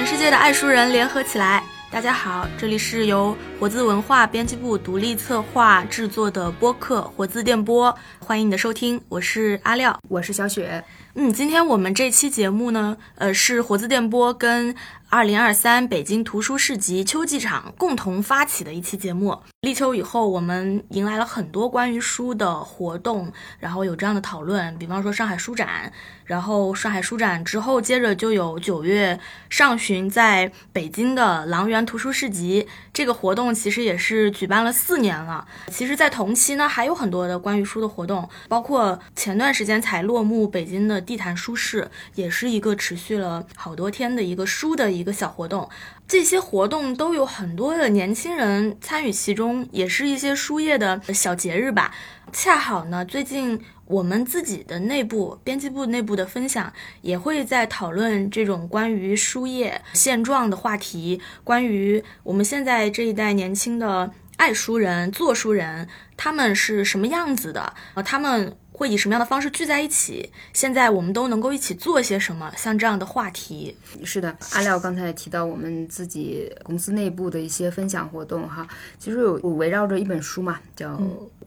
[0.00, 1.62] 全世界的爱书人联合起来。
[1.90, 10.82] 大家好，这里是由活字文化编辑部独立策划制作的播客《活字电波》，欢迎你的收听，我是阿廖，我是小雪。
[11.16, 14.74] 嗯，今天我们这期节目呢，呃，是活字电波跟。
[15.12, 19.36] 二零二三北京图书市集秋季场共同发起的一期节目。
[19.62, 25.92] 立秋以后，我们迎来了很多关于书的活动，然后有这样的讨论，比方说上海书展，
[26.24, 32.68] 然后上海书展之后，接着就有九月上旬在北京的狼园图书市集。
[32.92, 35.46] 这个活动其实也是举办了四年了。
[35.68, 44.99] 其实，在同期呢，还有很多的关于书的活动，包括前段时间才落幕北京的地坛书市，也是一个持续了好多天的一个书的。
[45.00, 45.68] 一个小活动，
[46.06, 51.94] 这些活动都有很多的年轻人参与其中，也是一些书业的小节日吧。
[52.32, 67.72] 恰好呢，最近我们自己的内部编辑部内部的分享，也会在讨论这种关于书业现状的话题，关于我们现在这一代年轻的爱书人、做书人，他们是什么样子的？
[67.94, 68.54] 呃，他们。
[68.80, 70.30] 会以什么样的方式聚在一起？
[70.54, 72.50] 现在我们都能够一起做些什么？
[72.56, 74.34] 像这样的话题，是的。
[74.52, 78.66] 阿廖刚才也提到我们自己公司内部的一些分享活动，哈，
[78.98, 80.94] 其实有围绕着一本书嘛，叫《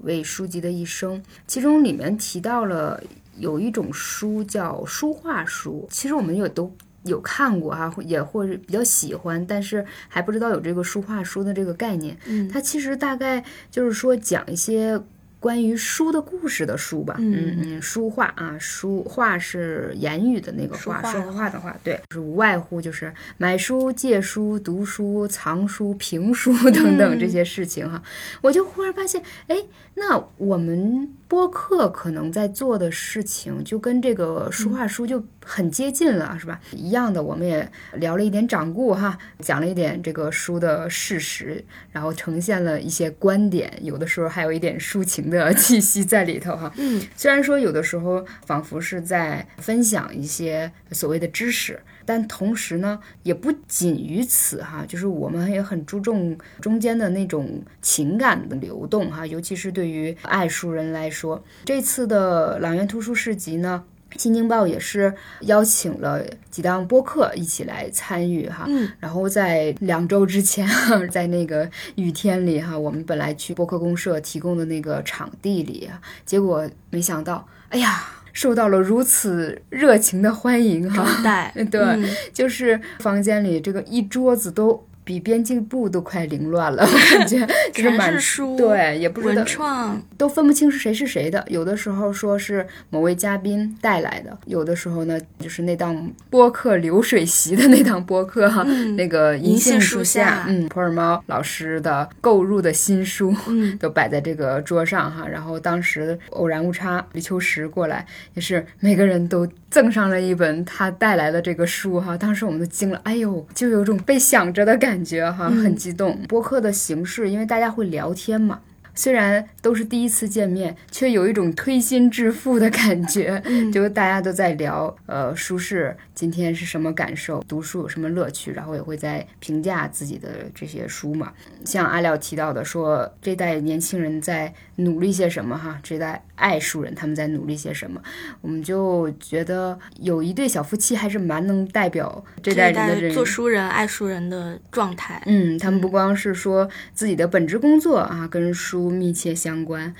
[0.03, 1.17] 为书籍的一生》，
[1.47, 3.03] 其中里面提到了
[3.39, 6.71] 有一种书叫书画书，其实我们也都
[7.05, 12.15] 有看过哈，也或者比较喜欢，但是还不知道有这个书画书的这个概念。
[12.27, 15.01] 嗯，它其实大概就是说讲一些。
[15.43, 28.01] 关于书的故事的书吧，嗯嗯，书画啊，书画是言语的那个画，说话的话，对，就是无外乎就是买书、借书、读书、藏书、评书 等等这些事情哈。
[28.39, 29.57] 我就忽然发现，哎，
[29.95, 36.61] 那我们播客可能在做的事情就跟这个书画书就很接近了，是吧？
[36.71, 45.27] 一样的，我们也聊了一点掌故哈，讲了一点这个书的事实，然后呈现了一些观点，有的时候还有一点抒情。
[45.27, 63.83] 的 气息在里头哈，嗯，虽然说有的时候仿佛是在分享一些所谓的知识，但同时呢，也不仅于此哈，就是我们也很注重中间的那种情感的流动哈，尤其是对于爱书人来说，这次的朗园图书市集呢。
[64.15, 65.11] 新京报也是
[65.41, 70.69] 邀请了几档播客一起来参与哈，嗯，然后在两周之前，
[71.09, 75.89] 在那个雨天里哈，我们本来去播客公社提供的那个场地里，
[76.27, 81.07] 结果没想到，哎呀，受到了如此热情的欢迎哈，
[81.71, 84.85] 对，就是房间里这个一桌子都。
[85.03, 91.43] 比编辑部都快凌乱了， 我感觉 就是满书，对，也不知道文创都分不清是谁是谁的。
[91.49, 98.63] 有的时候说是某位嘉宾带来的，有的时候呢就是那档播客流水席的那档播客哈，
[98.95, 105.27] 那个银杏树下，嗯，普洱猫老师的购入的新书，嗯， 都摆在这个桌上哈。
[105.27, 108.05] 然后当时偶然误差李秋实过来，
[108.35, 112.15] 也是每个人都赠上了一本他带来的这个书哈。
[112.15, 114.92] 当时我们都惊了，哎呦，就有种被想着的感。
[114.93, 118.59] 感觉哈很激动，播客的形式，因为大家会聊天嘛。
[118.93, 123.41] 虽然都是第一次见面，却有一种推心置腹的感觉，
[123.73, 131.33] 就大家都在聊，呃，舒适今天是什么感受，读书有什么乐趣，然后也会在评价自己的这些书嘛。
[131.65, 138.01] 像阿廖提到的，说这代年轻人在努力些什么哈，这代爱书人他们在努力些什么，
[138.41, 145.21] 我们就觉得有一对小夫妻还是蛮能代表这代人的做书人、爱书人的状态。
[145.25, 148.93] 嗯，他们不光是说自己的本职工作啊，跟书。
[148.93, 149.93] 密切相关，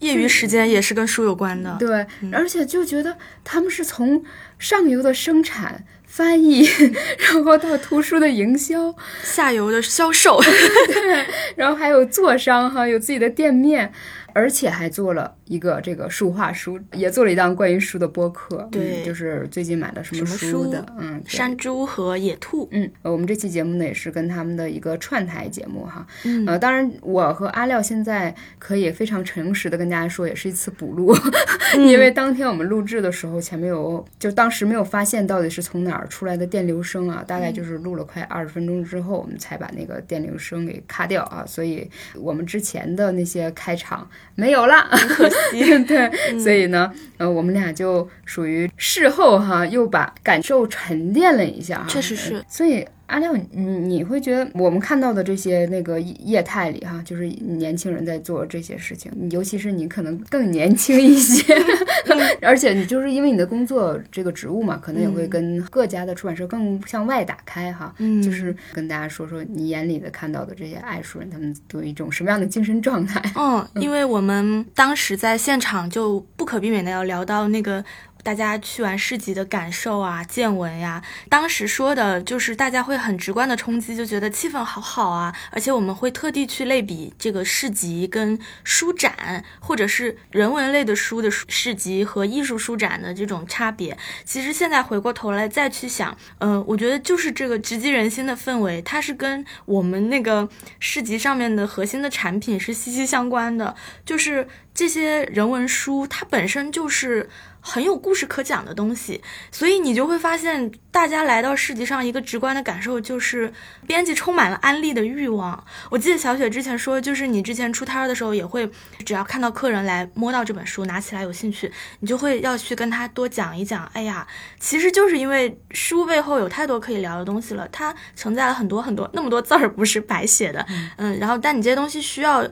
[0.00, 1.76] 业余时间也是跟书有关的。
[1.78, 4.24] 对，而且就觉得他们是从
[4.58, 6.66] 上游的生产、翻译，
[7.18, 10.40] 然后到图书的营销，下游的销售，
[10.88, 13.92] 对，然后还有做商哈，有自己的店面，
[14.38, 15.34] 而且还做了。
[15.48, 20.70] 一个这个书画书也做了一档关于书的播客，对，就是最近买了什么书？
[20.70, 31.16] 的，嗯，山猪和野兔，嗯，我们这期节目呢也是跟他们的一个串台节目哈，嗯，呃，当然我和阿廖现在可以非常诚实的跟大家说，也是一次补录，
[31.74, 44.88] 因为当天我们录制的时候前面有，就当时没有发现到底是从哪儿出来的电流声啊，大概就是录了快二十分钟之后，我们才把那个电流声给卡掉啊，所以我们之前的那些开场没有了。
[45.86, 51.86] 对，所以呢，呃，我们俩就属于事后哈，又把感受沉淀了一下哈。
[51.88, 52.44] 确实是。
[52.48, 61.54] 所以阿廖，你你会觉得我们看到的这些那个业态里哈，就是年轻人在做这些事情，尤其是你可能更年轻一些，
[62.42, 67.94] 而且你就是因为你的工作这个职务嘛，可能也会跟各家的出版社更向外打开哈。
[67.98, 73.22] 嗯，就是跟大家说说你眼里的看到的这些爱书人，他们都有一种什么样的精神状态？
[73.36, 77.82] 嗯，因为我们当时在现场就不可避免的要聊到那个。
[78.22, 93.96] 大家去完市集的感受啊、见闻呀，当时说的就是大家会很直观的冲击，就觉得气氛好好啊，而且我们会特地去类比这个市集跟书展，或者是人文类的书的市集和艺术书展的这种差别。
[94.24, 100.48] 其实现在回过头来再去想，嗯，我觉得就是这个直击人心的氛围，它是跟我们那个
[100.78, 103.74] 市集上面的核心的产品是息息相关的，
[104.04, 107.28] 就是这些人文书，它本身就是。
[107.60, 109.20] 很有故事可讲的东西，
[109.50, 113.52] 所以你就会发现，大家来到市集上，一个直观的感受就是，
[113.86, 115.62] 编辑充满了安利的欲望。
[115.90, 118.70] 我记得小雪之前说，就是你之前出摊的时候，也会
[119.04, 121.70] 只要看到客人来摸到这本书，拿起来有兴趣，
[122.00, 123.84] 你就会要去跟他多讲一讲。
[123.92, 124.26] 哎呀，
[124.58, 130.64] 其实就是因为书背后有太多可以聊的东西了，它承载了很多很多那么多字儿，不是白写的。
[130.96, 132.48] 嗯，然后但你这些东西需要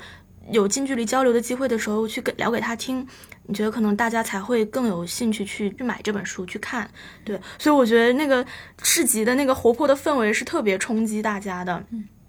[0.50, 3.06] 有近距离交流的机会的时候，去给聊给他听。
[3.48, 6.90] 你觉得可能大家才会更有兴趣去去买这本书去看，
[7.24, 8.44] 对，所以我觉得那个
[8.82, 11.84] 市集的那个活泼的氛围是特别冲击大家的。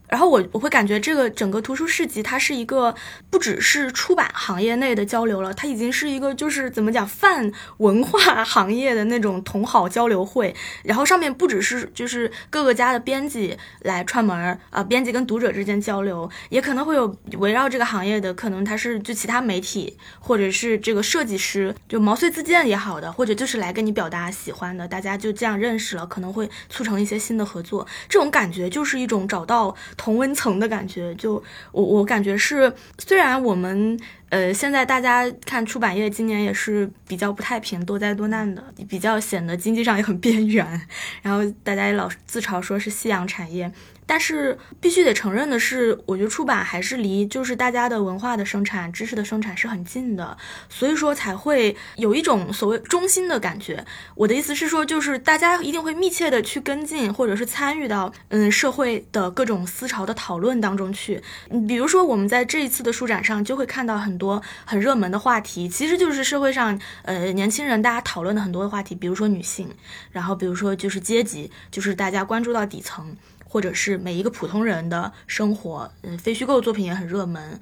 [0.08, 2.96] 然后我我会感觉这个整个图书市集，它是一个
[3.30, 10.56] 不只是出版行业内的交流了，它已经是一个就是怎么讲泛文化行业的那种同好交流会。
[10.84, 27.86] 然后上面不只是就是各个家的编辑来串门儿啊，编辑跟读者之间交流，也可能会有围绕这个行业的，可能他是就其他媒体或者是这个设计师，就毛遂自荐也好的，或者就是来跟你表达喜欢的，大家就这样认识了，可能会促成一些新的合作。
[28.08, 29.76] 这种感觉就是一种找到。
[29.98, 34.00] 同温层的感觉，就我我感觉是，虽然我们
[34.30, 40.82] 呃现在大家看出版业今年也是比较不太平，多灾多难的，比较显得经济上也很边缘，
[41.22, 43.72] 然后大家也老自嘲说是夕阳产业。
[44.08, 50.36] 但是必须得承认的是，我觉得出版还是离就是大家的文化的生产、知识的生产是很近的，
[50.70, 53.86] 所以说才会有一种所谓中心的感觉。
[54.16, 61.22] 我的意思是说，就是大家一定会密切的去跟进，或者是参与到嗯社会的各种思潮的讨论当中去。
[61.68, 69.70] 比如说我们在这一次的书展上就会看到很多很热门的话题，其实就是社会上呃年轻人大家讨论的很多的话题，比如说女性，
[70.12, 73.16] 然后比如说就是阶级，就是大家关注到底层。
[73.48, 77.60] 或者是每一个普通人的生活，嗯，非虚构作品也很热门。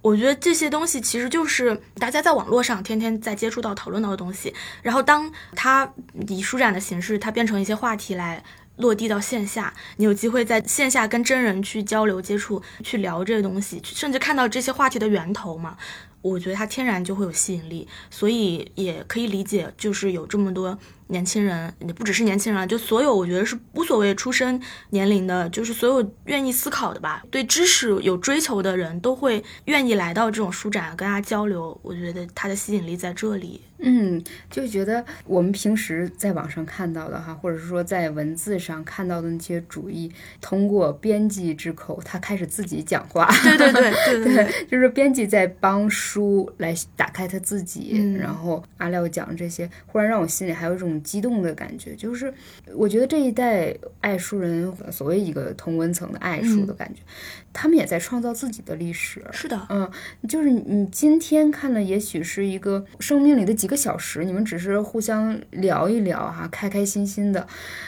[0.00, 4.54] 我觉得这些东西其实就是大家在网络上天天在接触到、讨论到的东西。
[4.82, 5.90] 然后，当它
[6.28, 8.44] 以书展的形式，它变成一些话题来
[8.76, 15.78] 落地到线下，你有机会在线下跟真人去交流、接触、去聊这些东西，甚至看到这些话题的源头嘛。
[16.24, 20.78] 我觉得它天然就会有吸引力，所以也可以理解，就是有这么多。
[21.08, 31.78] 年轻人也不只是年轻人，就所有我觉得是无所谓出身年龄的，就是所有愿意思考的吧，对知识有追求的人都会愿意来到这种书展跟大家交流。
[31.82, 33.60] 我觉得它的吸引力在这里。
[33.84, 40.10] 嗯，就觉得我们平时在网上看到的哈，或者是说在文字上看到的那些主义，
[40.40, 43.28] 通过编辑之口，他开始自己讲话。
[43.42, 48.14] 对 对对对对，就是编辑在帮书来打开他自己。
[48.18, 50.94] 然后阿廖讲这些，忽然让我心里还有一种。
[51.04, 52.32] 激动的感觉，就是
[52.74, 57.02] 我觉得这一代爱书人，所谓一个同文层的爱书的感觉，
[57.54, 59.24] 他们也在创造自己的历史。
[59.32, 59.90] 是的，嗯，
[60.28, 67.46] 就是你今天看的，也许是一个生命里的几个小时，你们只是互相聊一聊哈，开开心心的，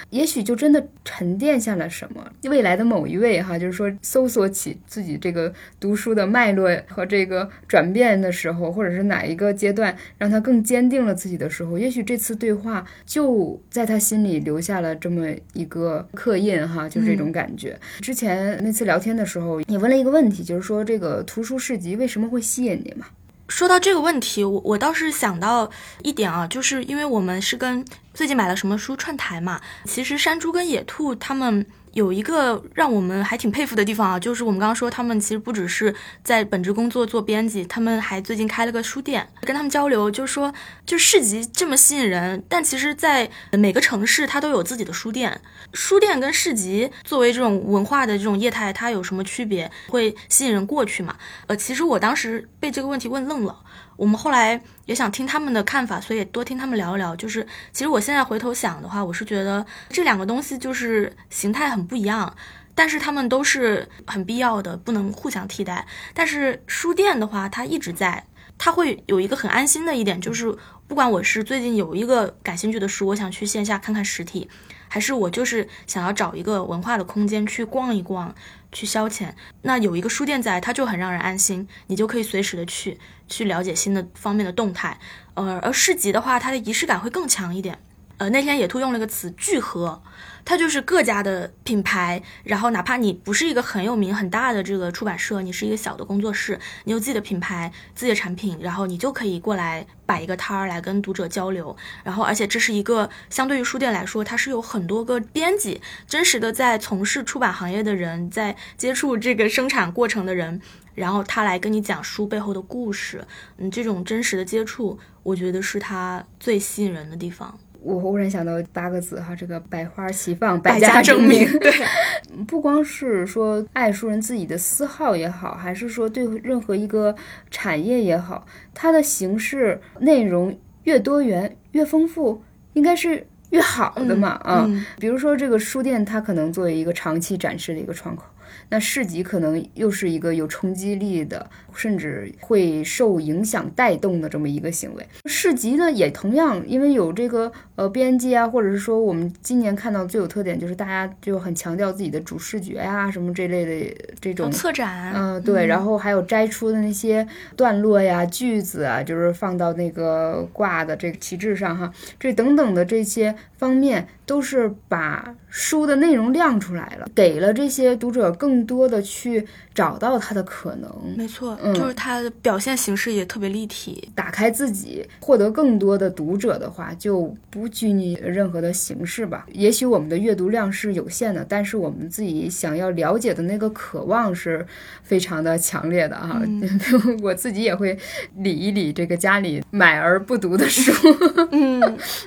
[0.08, 2.26] 也许就真的沉淀下了什么。
[2.44, 12.87] 未来的某一位哈，就是说搜索起自己这个读书的脉络和这个转变的时候，或者是哪一个阶段让他更坚定了自己的时候，也许这次对话。
[13.04, 17.78] 就在他心里留下了这么一个刻印，哈，就这种感觉。
[18.00, 23.07] 之前那次聊天的时候，你问了一个问题，就是说这个图书市集为什么会吸引你嘛？
[23.49, 25.71] 说到这个问题，我我倒是想到
[26.03, 31.65] 一点啊，就是因为我们是跟最近买了什么书串台嘛，其实山猪跟野兔他们。
[31.97, 39.26] 有一个让我们还挺佩服的地方啊，就是我们刚刚说他们其实不只是在本职工作做编辑，他们还最近开了个书店。
[39.41, 40.53] 跟他们交流，就是说，
[40.85, 45.41] 就市集这么吸引人，但其实，在每个城市它都有自己的书店。
[45.73, 49.71] 书店跟市集作为这种文化的这种业态，它有什么区别？
[49.88, 51.17] 会吸引人过去嘛？
[51.47, 53.59] 呃，其实我当时被这个问题问愣了。
[53.97, 57.17] 我们后来也想听他们的看法，所以多听他们聊一聊。
[57.17, 62.37] 就是其实我现在回头想的话，我是觉得这两个东西就是形态很不一样，
[62.75, 65.87] 但是他们都是很必要的，不能互相替代。
[66.15, 68.26] 但是书店的话，它一直在，
[68.59, 70.55] 它会有一个很安心的一点，就是
[70.87, 74.49] 不管我是最近有一个感兴趣的书，我想去线下看看实体。
[74.88, 78.33] 还是我就是想要找一个文化的空间去逛一逛，
[78.76, 79.33] 去消遣。
[79.62, 84.99] 那有一个书店在，它就很让人安心，你就可以随时的去去了解新的方面的动态。
[85.33, 87.78] 呃，而市集的话，它的仪式感会更强一点。
[88.18, 90.02] 呃，那天野兔用了个词聚合。
[90.49, 101.76] 它就是各家的品牌，然后哪怕你不是一个很有名很大的这个出版社，你是一个小的工作室，你有自己的品牌、自己的产品，然后你就可以过来摆一个摊儿来跟读者交流。
[102.04, 110.61] 然后，而且这是一个相对于书店来说，它是有很多个编辑，真实的在从事出版行业的人，在接触这个生产过程的人，
[110.94, 113.26] 然后他来跟你讲书背后的故事。
[113.56, 117.58] 嗯，这种真实的接触，我觉得是它最吸引人的地方。
[117.87, 121.47] 我忽然想到八个字哈，这个百花齐放，百家争鸣。
[121.61, 121.73] 对，
[122.49, 127.14] 不光是说爱书人自己的私好也好，还是说对任何一个
[127.50, 134.69] 产业也好，它的形式内容越多元越丰富，应该是越好的嘛啊。
[134.99, 138.25] 比如说这个书店，它可能作为一个长期展示的一个窗口。
[138.68, 145.06] 那市集可能又是一个有冲击力的，甚至会受影响带动的这么一个行为。
[145.26, 168.67] 市集呢，也同样因为有这个呃编辑啊，或者是说我们今年看到最有特点就是大家就很强调自己的主视觉呀，什么这类的这种策展，嗯对，然后还有摘出的那些段落呀、句子啊，就是放到那个挂的这个旗帜上哈，这等等的这些方面都是把书的内容亮出来了，给了这些读者更。
[168.67, 174.09] 多的去找到它的可能，没错，就是它的表现形式也特别立体。
[174.12, 179.47] 打开自己，获得更多的读者的话，就不拘泥任何的形式吧。
[179.53, 184.67] 也许我们的阅读量是有限的，但是我们自己想要了解的那个渴望是
[185.05, 186.43] 非常的强烈的啊！
[187.23, 187.97] 我自己也会
[188.38, 190.91] 理一理这个家里买而不读的书。
[191.53, 191.81] 嗯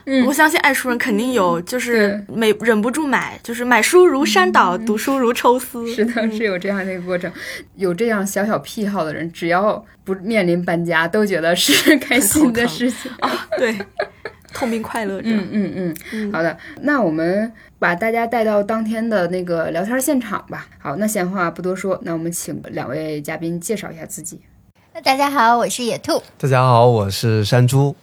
[0.06, 5.86] 嗯，我相信爱书人肯定有，就是每忍不住买，就是买书如山倒，读书如抽丝。
[5.92, 6.32] 是的。
[6.32, 7.32] 是有这样的一个过程，
[7.75, 13.48] 有这样小小癖好的人，只要不面临搬家，都觉得是 开心的事情啊。
[13.58, 13.75] 对，
[14.54, 15.30] 痛并快乐着。
[15.30, 20.68] 嗯嗯嗯，好的，那我们把大家带到当天的那个聊天现场吧。
[20.78, 24.39] 好，那闲话不多说，那我们请两位嘉宾介绍一下自己。
[25.04, 26.22] 大家好，我是野兔。
[26.38, 27.96] 大家好，我是山猪。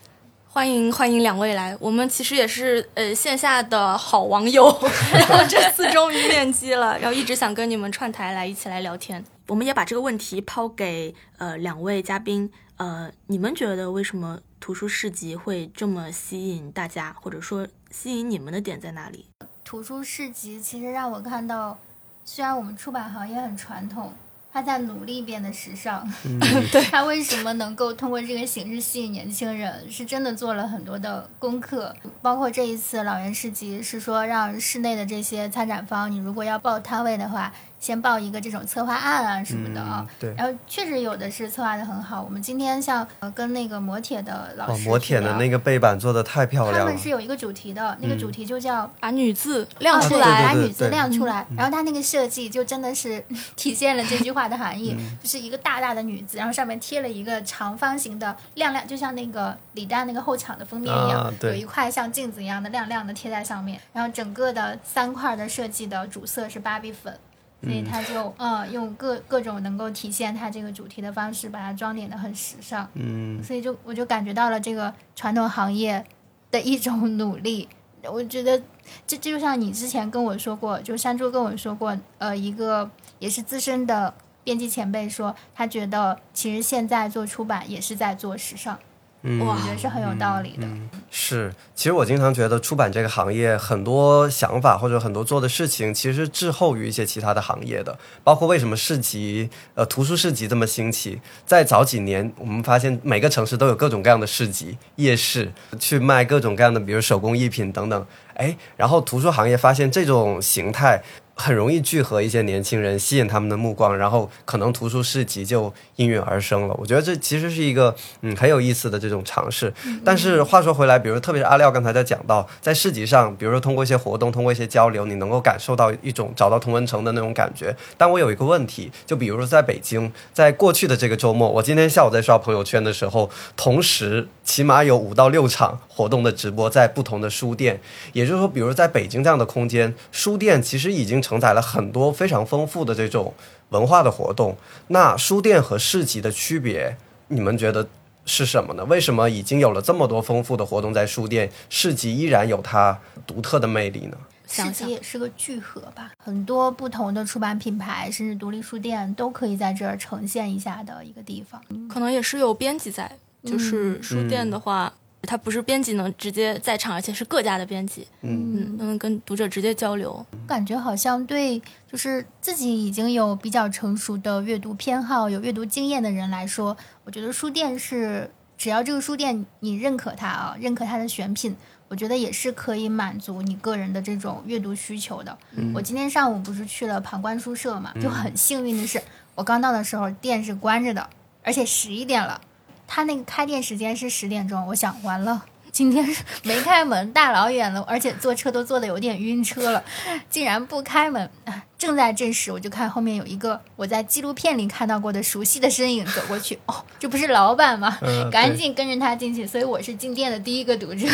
[0.56, 4.64] 欢迎欢迎两位来，我们其实也是呃线下的好网友，
[5.12, 9.22] 然后这次终于面基了，然后一直想跟你们串台来一起来聊天。
[9.48, 19.26] 我们也把这个问题抛给呃两位嘉宾，呃，你们觉得为什么图书市集会这么吸引大家，或者说吸引你们的点在哪里？
[19.62, 21.76] 图书市集其实让我看到，
[22.25, 24.10] 虽然我们出版行业很传统。
[24.56, 26.10] 他在努力变得时尚，
[26.72, 29.92] 对他为什么能够通过这个形式吸引年轻人？
[29.92, 37.52] 是真的做了很多的功课，包括这一次老袁市集是说让室内的这些参展方，你如果要报摊位的话。
[37.86, 42.20] 先报一个这种策划案啊什么的啊，对，然后确实有的是策划的很好。
[42.20, 46.80] 我们今天像呃跟那个磨铁的老师，磨铁的那个背板做的太漂亮了。
[46.80, 51.46] 他们是有一个主题的，那个主题就叫把女字亮出来，把女字亮出来。
[51.56, 53.24] 然后他那个设计就真的是
[53.54, 63.80] 体现了这句话的含义， 就是一个大大的女字，然后上面贴了一个长方形的亮亮，就像那个李诞那个后场的封面一样，有一块像镜子一样的亮亮的贴在上面。
[63.92, 67.16] 然后整个的三块的设计的主色是芭比粉。
[67.62, 72.88] 所以他就嗯用各各种能够体现他这个主题的方式，把它装点的很时尚。
[72.94, 76.04] 嗯，所以就我就感觉到了这个传统行业
[76.50, 77.68] 的一种努力。
[78.08, 78.56] 我觉得
[79.04, 88.78] 这这就像你之前跟我说过，就山猪跟我说过，呃，一个也是资深的编辑前辈说，他觉得其实现在做出版也是在做时尚。
[89.23, 90.68] 我觉得是很有道理的。
[91.11, 97.99] 是，其实我经常觉得出版这个行业很多想法或者很多做的事情，其实滞后于一些其他的行业的。
[98.23, 108.06] 包括为什么市集，呃，图书市集这么兴起，在早几年，我们发现每个城市都有各种各样的市集、夜市，去卖各种各样的，比如手工艺品等等。
[108.35, 111.02] 哎，然后图书行业发现这种形态。
[111.38, 116.74] 很容易聚合一些年轻人，吸引他们的目光，然后可能图书市集就应运而生了。
[116.78, 119.72] 我觉得这其实是一个嗯很有意思的这种尝试。
[120.02, 127.76] 但是话说回来，比如特别是阿廖刚才在讲到，在市集上，比如说通过一些活动，通过一些交流，你能够感受到一种找到同文城的那种感觉。
[127.98, 137.78] 但我有一个问题，就比如说在北京，在过去的这个周末，我今天下午在刷朋友圈的时候，同时起码有五到六场活动的直播在不同的书店。
[138.14, 141.22] 也就是说，比如在北京这样的空间，书店其实已经。
[141.26, 143.35] 承载了很多非常丰富的这种
[143.71, 144.56] 文化的活动。
[144.87, 147.88] 那书店和市集的区别，你们觉得
[148.25, 148.85] 是什么呢？
[148.85, 154.16] 为什么已经有了这么多丰富的活动在书店，市集依然有它独特的魅力呢？
[154.47, 161.61] 市集也是个聚合吧，很多不同的出版品牌，甚至独立书店都可以在这儿呈现一下的一个地方。
[161.88, 163.11] 可能也是有编辑在，
[163.42, 164.92] 就是书店的话。
[165.23, 170.25] 它不是编辑能直接在场，而且是各家的编辑，嗯，能跟读者直接交流。
[170.46, 181.56] 感觉好像对，就是自己已经有比较成熟的阅读偏好、有阅读经验的人来说，我觉得书店是只要这个书店你认可它啊，认可它的选品，
[181.88, 185.37] 我觉得也是可以满足你个人的这种阅读需求的。
[185.75, 189.02] 我今天上午不是去了旁观书社嘛，就很幸运的是，
[189.35, 191.11] 我刚到的时候店是关着的，
[191.42, 192.40] 而且十一点了。
[192.86, 196.06] 他那个开店时间是十点钟，我想完了， 今天
[196.42, 199.84] 没开门，大老远了，而且坐车都坐的有点晕车了，
[200.30, 201.30] 竟然不开门。
[201.78, 207.98] 正在这时，我就看后面有一个我在纪录片里看到过的熟悉的身影走过去， 哦，这不是老板吗？
[208.32, 209.46] 赶紧跟着他进去。
[209.46, 211.06] 所以我是进店的第一个读者。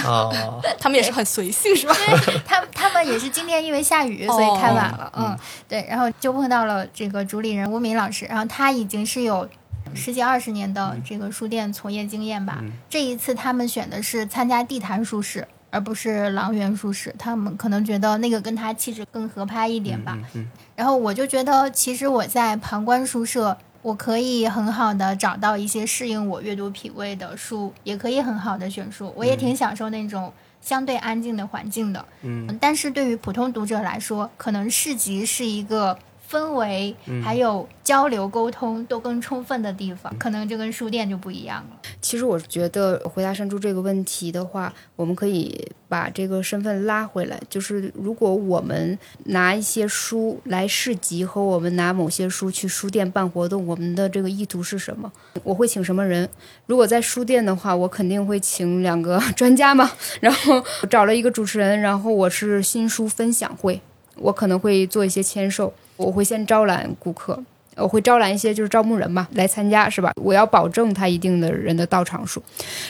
[0.79, 1.93] 他们也是很随性，是吧？
[2.47, 5.13] 他他们也是今天因为下雨，所以开晚了。
[5.17, 5.37] 嗯，
[5.69, 9.49] 对，然后就碰到了这个主理人吴敏老师，然后他已经是有。
[9.95, 17.15] 十几二十年的这个书店从业经验吧，这一次他们选的是参加地坛书市，而不是狼园书市。
[17.19, 20.19] 他们可能觉得那个跟他气质更合拍一点吧。
[20.75, 29.13] 然后我就觉得，其实我在旁观书社，我可以很好的找到一些适应我阅读品味的书，也可以很好的选书。
[29.17, 32.05] 我也挺享受那种相对安静的环境的。
[32.23, 35.99] 嗯，但是对于普通读者来说，可能市集是一个。
[36.33, 41.77] 氛围还有交流沟通都更充分的地方，可能就跟书店就不一样了。
[42.01, 55.13] 其实我觉得回答山猪这个问题的话，我们可以把这个身份拉回来，就是如果我们拿一些书来市集，和我们拿某些书去书店办活动，我们的这个意图是什么？
[55.45, 56.27] 我会请什么人？
[56.67, 63.81] 如果在书店的话，我肯定会请两个专家嘛， 然后找了一个主持人，然后我是新书分享会，
[64.17, 65.73] 我可能会做一些签售。
[65.97, 67.39] 我会先招揽顾客，
[67.77, 70.13] 我会招揽一些就是招募人嘛来参加，是吧？
[70.17, 72.43] 我要保证他一定的人的到场数。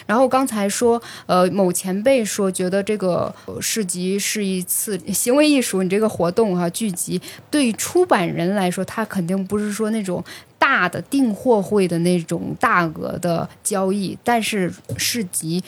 [0.06, 10.24] 然后刚才说，呃，某前辈说觉得这个市集是一次行为艺术，你这个活动哈聚集，对于出版人来说，他肯定不是说那种
[10.58, 15.62] 大的订货会的那种大额的交易，但是市集。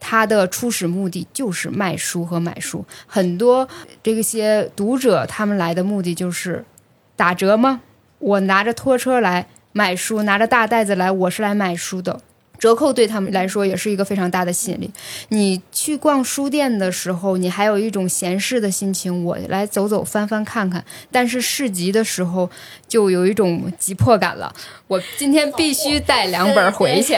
[0.00, 3.68] 它的初始目的就是卖书和买书，很多
[4.00, 6.64] 这些读者他们来的目的就是
[7.18, 7.80] 打折吗？
[8.20, 12.20] 我拿着拖车来买书，拿着大袋子来，我是来买书的。
[12.60, 14.88] 折扣对他们来说也是一个非常大的吸引力。
[15.30, 20.84] 你去逛书店的时候，你还有一种闲适的心情，我来走走翻翻看看。
[21.10, 22.48] 但是市集的时候，
[22.86, 24.52] 就有一种急迫感了。
[24.86, 27.16] 我今天必须带两本回去，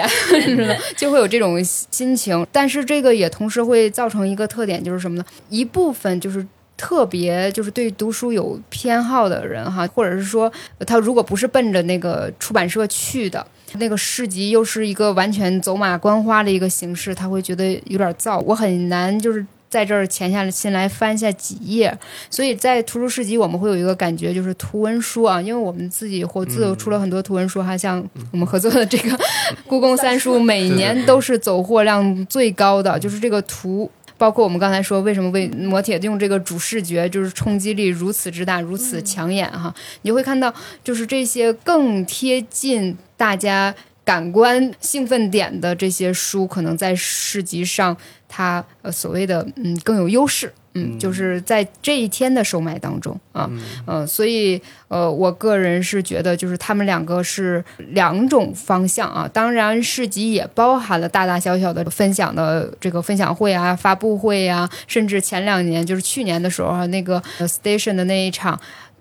[0.97, 2.47] 就会有这种心情。
[2.51, 5.25] 但是这个也同时会造成一个特点，就是什么呢？
[5.51, 6.47] 一部分就是
[6.81, 10.51] 特别就是对读书有偏好的人哈，或者是说
[10.87, 13.47] 他如果不是奔着那个出版社去的。
[13.75, 21.97] 那个市集又是一个完全走马观花的一个形式，他会觉得有点燥，我很难就是在这儿潜下心来翻下几页。
[22.29, 29.17] 所以在图书市集，我们会有一个感觉，就是图文书啊，因为我们自己活字出了很多图文书，哈，像我们合作的这个
[29.69, 33.89] 故宫三书，每年都是走货量最高的，就是这个图。
[34.21, 40.53] 包括我们刚才说，为什么为磨铁用这个主视觉，就是冲击力如此之大，如此抢眼哈，你会看到，
[40.85, 47.97] 就是这些更贴近大家感官兴奋点的这些书，可能在市集上，
[48.29, 50.53] 它呃所谓的嗯更有优势。
[50.75, 53.51] 嗯，就是在这一天的售卖当中啊，
[53.87, 59.29] 嗯，所以呃，我个人是觉得，就是他们两个是两种方向啊。
[59.33, 68.61] 当然，市集也包含了大大小小的分享的这个分享会啊、发布会啊，甚至前两年就是去年的时候啊，那个 Station 的那一场。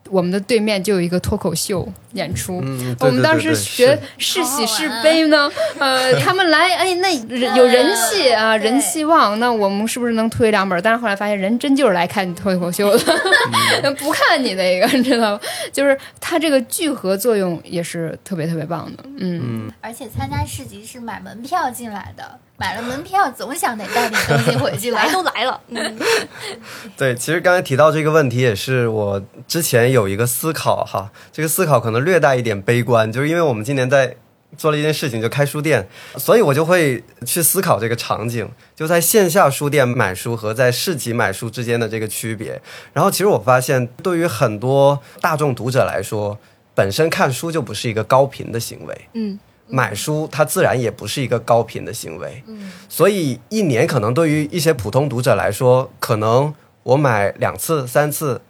[0.09, 4.39] 我们的对面就有一个脱口秀演出，嗯，我们当时学是。
[4.39, 10.81] 是喜是悲呢，呃， 他们来，哎，那人有人气啊，人气旺，那我们是不是能推两本？
[10.81, 15.41] 但是后来发现，人真就是来看脱口秀的， 不看你那个， 你知道吗？
[15.73, 25.11] 就是它这个聚合作用也是特别特别棒的，嗯，而且参加市集是买门票进来的，买了门票总想得带点东西回去 来。
[25.11, 25.99] 都来了，嗯，
[26.97, 34.15] 对，其实刚才提到这个问题，也是我之前有一个思考哈，这个思考可能略带一点悲观，就是因为我们今年在
[34.57, 42.61] 做了一件事情，就开书店，所以我就会去思考这个场景，就在线下书店买书和在市集买书之间的这个区别。
[42.93, 46.37] 然后，其实我发现，对于很多大众读者来说，
[46.75, 56.53] 本身看书就不是一个高频的行为，嗯，买书它自然也不是一个高频的行为，嗯，所以一年可能对于一些普通读者来说，可能
[56.83, 58.41] 我买两次、三次，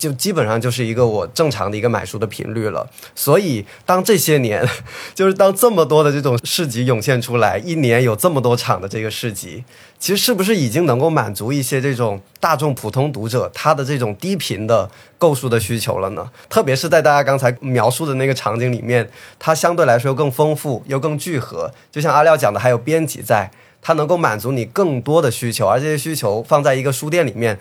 [0.00, 2.88] 就基本上就是一个我正常的一个买书的频率了。
[3.14, 4.66] 所以当这些年，
[5.14, 9.62] 就是当这么多的这种市集涌现出来，一年有这么多场的这个市集，
[9.98, 16.30] 其实是不是已经能够满足一些这种大众普通读者他的这种低频的购书的需求了呢？
[16.48, 19.06] 特别是在大家刚才描述的那个场景里面，
[19.38, 23.50] 它相对来说更丰富又更聚合，就像阿廖讲的，还有编辑在，
[23.82, 27.58] 它能够满足你更多的需求，而这些需求放在一个书店里面，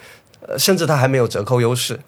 [0.48, 2.00] 呃，甚至它还没有折扣优势。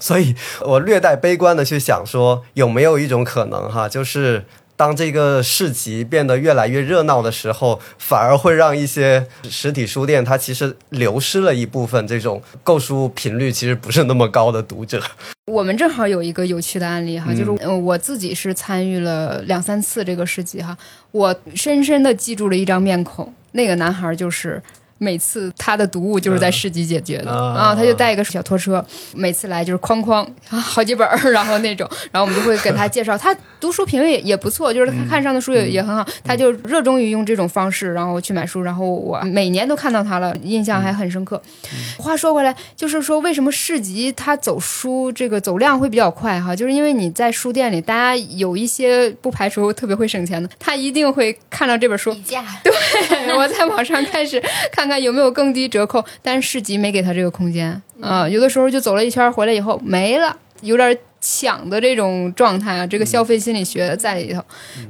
[0.00, 15.02] 所以我略带悲观的去想说，有没有一种可能哈，就是当这个市集变得越来越热闹的时候，反而会让一些实体书店它其实流失了一部分这种购书频率其实不是那么高的读者。
[15.46, 20.74] 我们正好有一个有趣的案例哈，嗯就是呃我自己是参与了两三次这个市集哈，
[21.10, 24.62] 我深深的记住了一张面孔，那个男孩就是。
[25.02, 28.84] 每次他的读物就是在市集解决的、嗯啊，他就带一个小拖车，
[29.14, 41.40] 每次来就是哐哐啊 好几本儿，然后那种，然后我们就会给他介绍，他读书品味也也不错，就是他看上的书也、也很好，他就热衷于用这种方式，然后去买书，然后我每年都看到他了，印象还很深刻。
[41.96, 46.54] 话说回来，就是说为什么市集他走书这个走量会比较快哈？
[46.54, 52.12] 就是因为你在书店里，大家有一些不排除特别会省钱的，他一定会看到这本书。
[52.12, 52.44] 比，价，
[53.34, 64.42] 我在网上开始看看有没有更低折扣，但是市集没给他这个空间啊、有的时候就走了一圈回来以后没了，有点抢的这种状态啊，这个消费心理学在里头。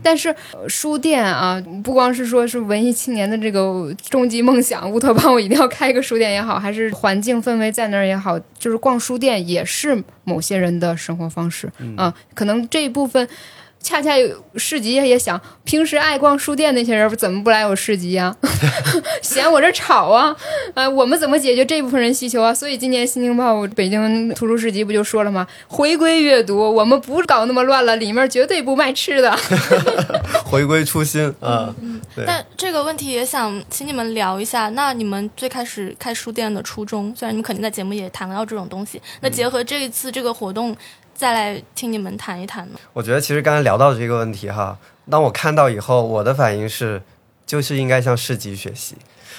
[0.02, 13.28] 但是、呃书店啊，不光是说是文艺青年的这个终极梦想，乌托邦我一定要开一个书店也好，还是环境氛围在那儿也好，就是逛书店也是某些人的生活方式啊、可能这一部分。
[13.82, 18.34] 恰恰有市集也想，平时爱逛书店那些人怎么不来我市集呀、
[19.22, 20.36] 嫌我这吵啊？
[20.74, 22.52] 呃，我们怎么解决这部分人需求啊？
[22.52, 25.46] 所以今年《新京报》北京图书市集不就说了吗？
[25.66, 29.34] 回归阅读，我们不搞那么乱了，里面绝对不卖吃的。
[30.44, 31.74] 回归初心啊，
[32.14, 34.68] 对但这个问题也想请你们聊一下。
[34.70, 40.76] 那你们最开始开书店的初衷，虽然你们肯定在节目也谈到这种东西，那结合这一次这个活动，
[41.20, 42.78] 再来听你们谈一谈呢？
[42.94, 44.78] 我觉得其实刚才聊到这个问题哈，
[45.10, 47.02] 当我看到以后，我的反应是，
[47.44, 48.96] 就是应该向市集学习。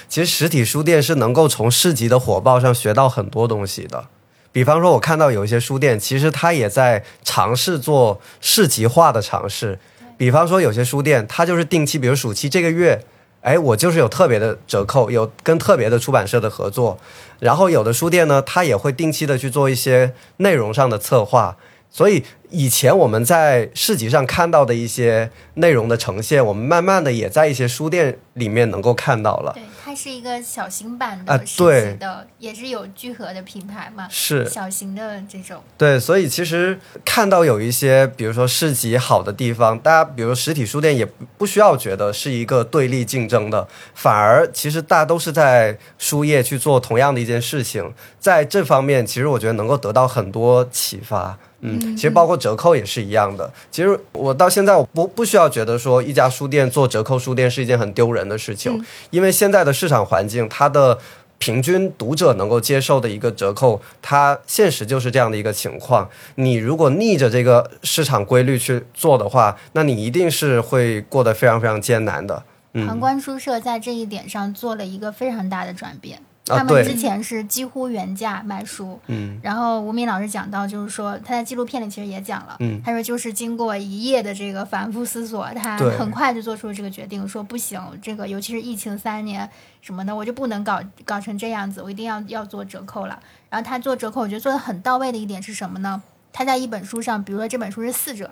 [0.08, 4.04] 其实实体书店是能够从市集的火爆上学到很多东西的。
[4.52, 9.80] 比方说，我看到有一些书店，其实它也在尝试做市集化的尝试。
[10.16, 13.04] 比方说，有些书店它就是定期，比如暑期这个月，
[13.40, 17.00] 哎，我就是有特别的折扣，有跟特别的出版社的合作。
[17.40, 21.56] 然后有的书店呢，它也会定期的去做一些内容上的策划。
[21.92, 29.52] 所以以前我们在市集上看到的一些内容的呈现，我们慢慢的也在一些书店里面能够看到了。
[29.52, 35.62] 对，它是一个小型版啊的市对集的，也是有聚合的品牌嘛，是小型的这种。
[35.76, 51.38] 对，所以其实看到有一些，比如说市集好的地方，大家比如实体书店也不不需要觉得是一个对立竞争的，反而其实大家都是在书业去做同样的一件事情，在这方面，其实我觉得能够得到很多启发。
[51.62, 53.50] 嗯，其实包括折扣也是一样的。
[53.70, 60.98] 其实我到现在我不不需要觉得说一家书店做折扣书店是一件很丢人的事情，因为现在的市场环境，它的
[61.38, 66.08] 平均读者能够接受的一个折扣，它现实就是这样的一个情况。
[66.34, 72.42] 你如果逆着这个市场规律去做的话，那你一定是会过得非常非常艰难的。
[72.74, 76.20] 嗯旁观书社在这一点上做了一个非常大的转变。
[76.44, 89.48] 他们之前是几乎原价卖书，嗯，然后吴敏老师讲到，就是说他在纪录片里其实也讲了，嗯他说就是经过一夜的这个反复思索，他很快就做出了这个决定，说不行，这个尤其是疫情三年
[89.80, 93.20] 什么的，我就不能搞搞成这样子，我一定要要做折扣了。
[93.48, 96.02] 然后他做折扣，我觉得做的很到位的一点是什么呢？
[96.32, 98.30] 他在一本书上，比如说这本书是四折。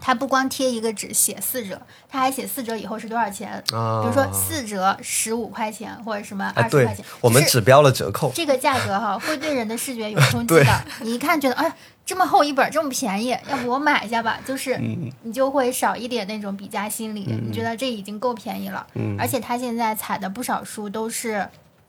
[0.00, 3.52] 他不光贴一个纸写四折，他还写四折以后是多少钱？
[3.72, 8.30] 啊，比如说四折十五块钱或者什么哎，二十块钱，我们只标了折扣。
[8.34, 10.84] 这个价格哈会对人的视觉有冲击的。
[11.00, 11.72] 你一看觉得哎，
[12.04, 14.38] 这么厚一本这么便宜，要不我买一下吧？
[14.46, 18.86] 就是你就会少一点那种比价心理，你觉得这已经够便宜了。
[18.94, 21.48] 嗯，而且他现在采的不少书都是。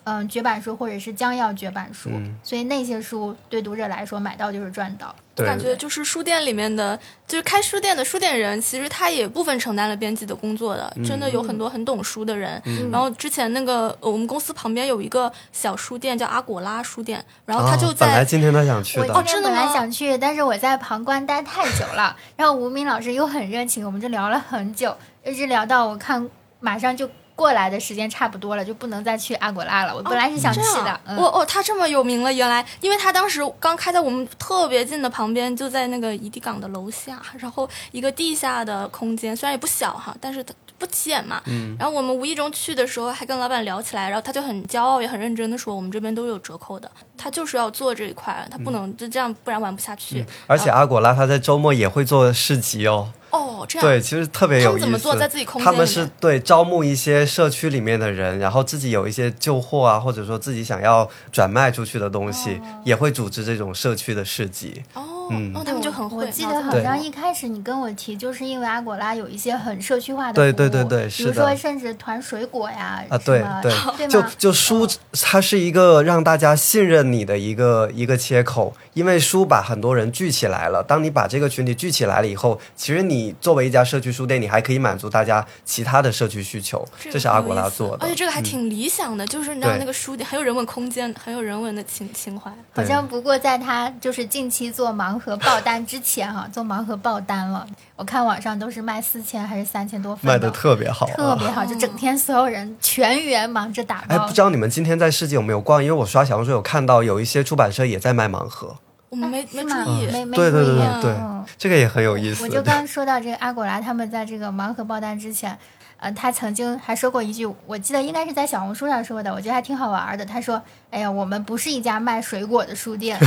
[0.10, 2.10] 嗯，绝版书或者是将要绝版书，
[2.42, 5.14] 所以那些书对读者来说买到就是赚到。
[5.36, 10.96] 我感觉就是书店里面的，就是开书店的书店人，其实他也部分承担了编辑的工作的。
[11.06, 12.62] 真的有很多很懂书的人。
[12.90, 18.06] 然后之前那个我们公司旁边有一个小书店叫阿果拉书店，然后他就在。
[18.06, 22.16] 本来今天他想去的，我真的本来想去，但是我在旁观待太久了。
[22.38, 26.30] 然后吴明老师又很热情，我们就聊了很久，一直聊到我看
[26.62, 27.10] 马上就。
[27.38, 29.96] 过来的时间差不多了，就不能再去阿果拉了。
[29.96, 31.00] 我本来是想去的。
[31.06, 41.40] 哦哦，他这么有名了，原来因为他当时刚开在我们特别近的旁边，就在那个怡地港的楼下，然后一个地下的空间，虽然也不小哈，但是它不起眼嘛。
[41.46, 41.76] 嗯。
[41.78, 46.90] 然后我们无意中去的时候，还跟老板聊起来，然后他就很骄傲也很认真的说，我们这边都有折扣的。
[47.16, 50.26] 他就是要做这一块，他不能就这样，不然玩不下去。
[50.48, 53.12] 而且阿果拉他在周末也会做市集哦。
[53.30, 54.80] 哦，这样对，其实特别有意思。
[54.80, 55.16] 他们怎么做？
[55.16, 64.84] 在自己空间他们是对招募一些社区里面的人，然后自己有一些旧货啊，或者说自己想要转卖出去的东西，也会组织这种社区的市集。
[64.94, 65.04] 哦。
[65.30, 66.26] 嗯，他们就很会。
[66.26, 74.88] 我记得好像一开始你跟我提，就是因为阿果拉有一些很社区化的对对对对，比如说甚至团水果呀啊，对对，就就书，
[75.22, 80.82] 它是一个让大家信任你的一个一个切口，因为书把很多人聚起来了。
[80.82, 86.84] 当你把这个群体聚起来了以后，其实你作为一家社区书店，你还可以满足大家其他的社区需求。
[87.12, 92.52] 这是阿果拉做的，而且这个还挺理想的，就是你知道那个书店很有人文空间，很有人文的情情怀。
[92.74, 95.18] 好像不过在他就是近期做盲。
[95.18, 97.68] 盒爆单之前哈，做盲盒爆单了。
[97.96, 104.16] 我看网上都是卖四千还是三千多份，卖的特别好，特别好，就整天所有人全员忙着打包。
[104.16, 105.84] 哎，不知道你们今天在世界有没有逛？
[105.84, 108.76] 因为我刷小红书有看到有一些出版社也在卖盲盒，
[109.10, 111.16] 我们没没注意，没没对对对对对，
[111.58, 112.44] 这个也很有意思。
[112.44, 115.58] 我就刚说到这个阿果拉，他们在这个盲盒爆单之前。
[116.00, 120.24] 呃，他曾经还说过一句，我记得应该是在小红书上说的，我觉得还挺好玩的。
[120.24, 123.18] 他说：“哎呀，我们不是一家卖水果的书店，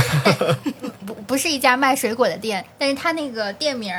[1.05, 3.93] 不不是一家卖水果的店，但是他那个店名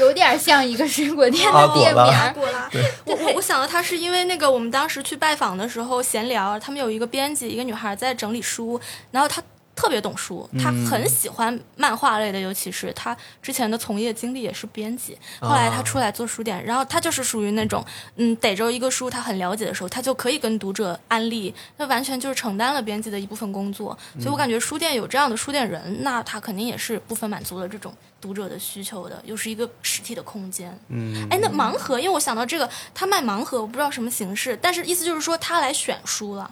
[0.00, 2.68] 有点像一个水果店的店名。”阿果拉，
[3.04, 8.80] 我我我想到他是因为那个我们当时去拜访的时候闲聊，他们有一个编辑，一个女孩在整理书，
[9.12, 9.40] 然后他。
[9.76, 17.84] 特别懂书，他很喜欢漫画类的，尤其是他之前的从业经历也是编辑，后来他出来做书店，然后他就是属于那种，
[18.16, 30.76] 嗯，逮着一个书他很了解的时候，他就可以跟读者安利，那完全就是承担了编辑的一部分工作，所以我感觉书店有这样的书店人，那他肯定也是部分满足了这种读者的需求的，又是一个实体的空间。
[30.88, 36.50] 嗯，哎，那盲盒，因为我想到这个，他卖盲盒，我不知道什么形式，但是意思就是说他来选书了。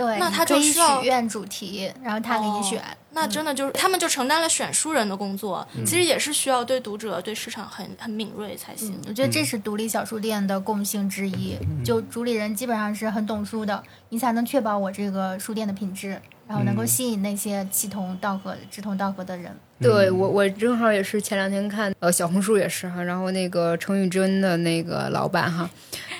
[0.00, 2.82] 对，那他就许愿主题，然后他给你选。
[3.12, 8.96] 那真的就是他们就承担了选书人的工作，其实也是需要对读者、对市场很很敏锐才行。
[9.08, 19.52] 我觉得这是独立小书店的共性之一，就主理人基本上是很懂书的，你才能确保我这个书店的品质，然后能够吸引那些志同道合、志同道合的人。
[19.80, 25.68] 对我，我正好也是前两天看，呃，小红书也是哈，然后那个程玉珍的那个老板哈，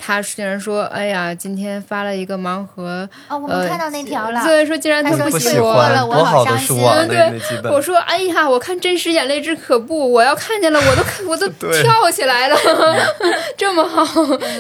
[0.03, 6.77] 他竟然说，哎呀，今天发了一个盲盒，哦，我们看到那条了，对，说竟然他不喜欢了，我好伤心。
[7.07, 7.31] 对，
[7.71, 11.47] 我说，哎呀，我看真实眼泪之可怖，我要看见了，我都我都
[11.83, 12.57] 跳起来了，
[13.59, 14.05] 这么好，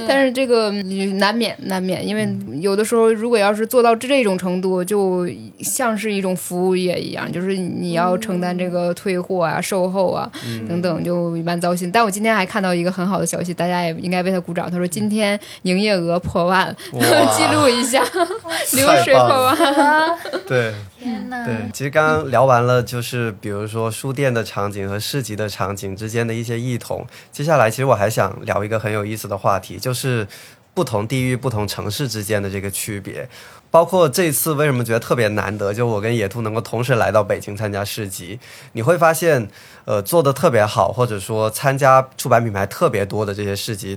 [0.07, 0.71] 但是这个
[1.15, 2.29] 难免难免，因为
[2.61, 5.27] 有的时候如果要是做到这种程度，就
[5.61, 8.91] 像是一种服务业一样，就是你要承担这个。
[9.01, 10.31] 退货啊，售后啊，
[10.69, 11.91] 等等，就一般糟心。
[11.91, 14.71] 但我今天还看到一个很好的消息，大家也应该为他鼓掌。
[14.71, 15.30] 他说今天
[15.63, 18.03] 营业额破万，记录一下，
[18.73, 19.57] 流水破万。
[20.47, 21.45] 对，天呐。
[21.45, 27.07] 对，其实刚刚聊完了，就是比如说书店的场景和市集的场景之间的一些异同。
[27.31, 30.27] 接下来，其实我还想聊一个很有意思的话题，就是
[30.75, 33.29] 不同地域、不同城市之间的这个区别。
[33.73, 38.41] 包括这次为什么觉得特别难得，就我跟野兔能够同时来到北京参加市集，
[38.73, 39.49] 你会发现，
[39.85, 43.97] 呃，做的特别好，或者说参加出版品牌特别多的这些市集。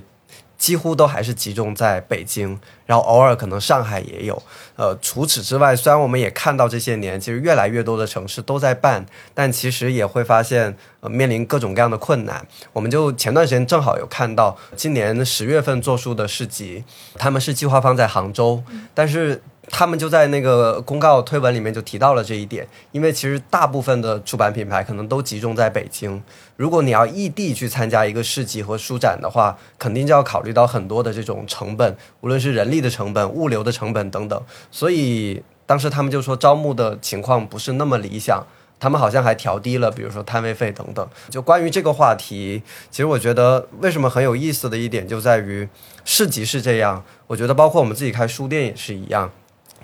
[0.56, 4.42] 几乎都还是集中在北京，然后偶尔可能上海也有。
[4.76, 12.44] 呃，除此之外，虽然我们也看到这些年其实越来越多的城市都在办，但其实也会发现呃面临各种各样的困难。
[12.72, 18.62] 我们就前段时间正好有看到今年十月份做书的市集，他们是计划放在杭州，
[18.92, 26.22] 但是他们就在那个公告推文里面就提到了这一点，因为其实大部分的出版品牌可能都集中在北京。
[26.56, 34.40] 如果你要异地去参加一个市集和书展的话，肯定就要考虑到很多的这种成本，无论是人力的成本、物流的成本等等。
[34.70, 38.46] 所以当时他们就说招募的情况不是那么理想，
[38.78, 41.08] 他们好像还调低了，比如说摊位费等等。
[41.30, 45.66] 就关于这个话题，其实我觉得为什么很有意思的一点就在于
[46.04, 49.32] 市集是这样，我觉得包括我们自己开书店也是一样。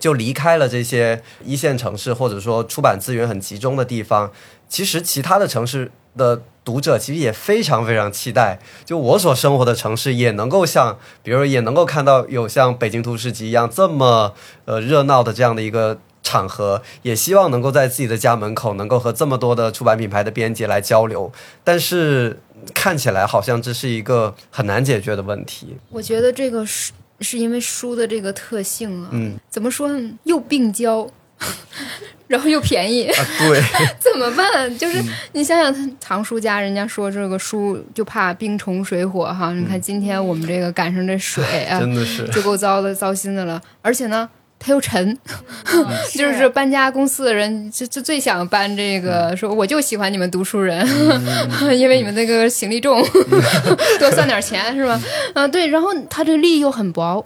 [0.00, 4.32] 就离开了这些一线城市，或者说出版资源很集中的地方。
[4.68, 14.34] 其实其他的城市的读者其实也非常非常期待，就我所生活的城市也能够像，比如说也能够看到有像北京图书集一样这么
[14.64, 21.32] 呃热闹的这样的一个场合，也希望能够在自己的家门口能够和这么多的出版品牌的编辑来交流。
[21.64, 22.40] 但是
[22.72, 25.76] 看起来好像这是一个很难解决的问题。
[25.88, 27.38] 我觉得这个是是。
[27.38, 30.10] 因为书的这个特性啊，嗯，怎么说呢？
[30.24, 31.08] 又病娇，
[32.28, 33.06] 然后又便宜，
[33.38, 33.62] 对，
[33.98, 34.76] 怎么办？
[34.78, 35.02] 就是
[35.32, 39.52] 你想想，藏书家人家说这个书就怕冰虫水火哈。
[39.52, 44.28] 你看今天我们这个赶上这水啊， 真的是就够糟的糟心的了，而且呢。
[44.62, 45.18] 它又沉，
[46.14, 50.86] 就是搬家公司的人就就最想搬这个，说我就喜欢你们读书人，
[51.74, 53.02] 因为你们那个行李重，
[53.98, 55.00] 多算点钱是吧？
[55.34, 55.66] 嗯，对。
[55.66, 57.24] 然后它这个力又很薄，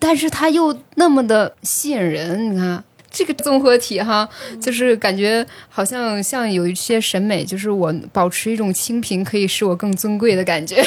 [0.00, 2.82] 但是它又那么的吸引人，你看。
[3.12, 4.28] 这个综合体哈，
[4.62, 10.80] 就是感觉好像像有一些审美，就是我保持一种清贫，可以使我更尊贵的感觉。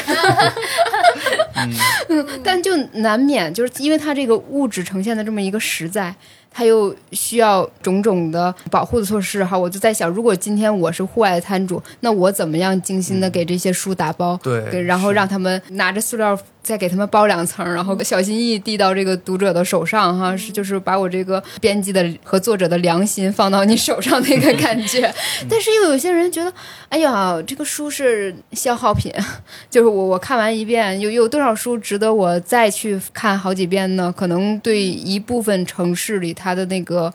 [2.09, 6.13] 嗯，但就难免就是因为它这个物质呈现的这么一个实在。
[6.55, 25.13] 它又需要种种的保护的措施哈，我就在想，如果今天我是户外的摊主，那我怎么样精心的给这些书打包，对，然后让他们拿着塑料再给他们包两层，然后小心翼翼递到这个读者的手上哈，是就是把我这个编辑的和作者的良心放到你手上那个感觉。
[25.49, 26.53] 但是又有些人觉得，
[26.89, 29.11] 哎呀，这个书是消耗品，
[29.69, 34.13] 就是我我看完一遍，有有多少书值得我再去看好几遍呢？
[34.15, 36.33] 可能对一部分城市里。
[36.33, 37.13] 他的那个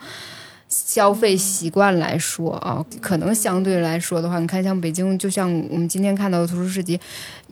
[0.68, 6.98] 消费习惯来说啊，可能相对来说的话，你看像北京，就像我们今天看到的图书市集，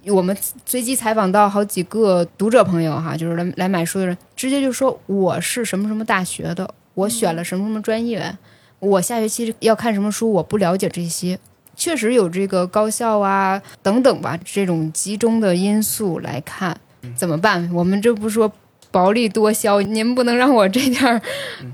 [0.06, 8.36] 我们随机采访到好几个读者朋友哈，就是来来买书的人，直接就说我是什么什么大学的，我选了什么什么专业，
[8.78, 11.38] 我下学期要看什么书，我不了解这些，
[11.74, 16.78] 确实有这个高校啊等等吧，这种集中的因素来看，
[17.14, 17.68] 怎么办？
[17.72, 18.52] 我们这不说。
[18.92, 21.20] 薄利多销，您不能让我这点儿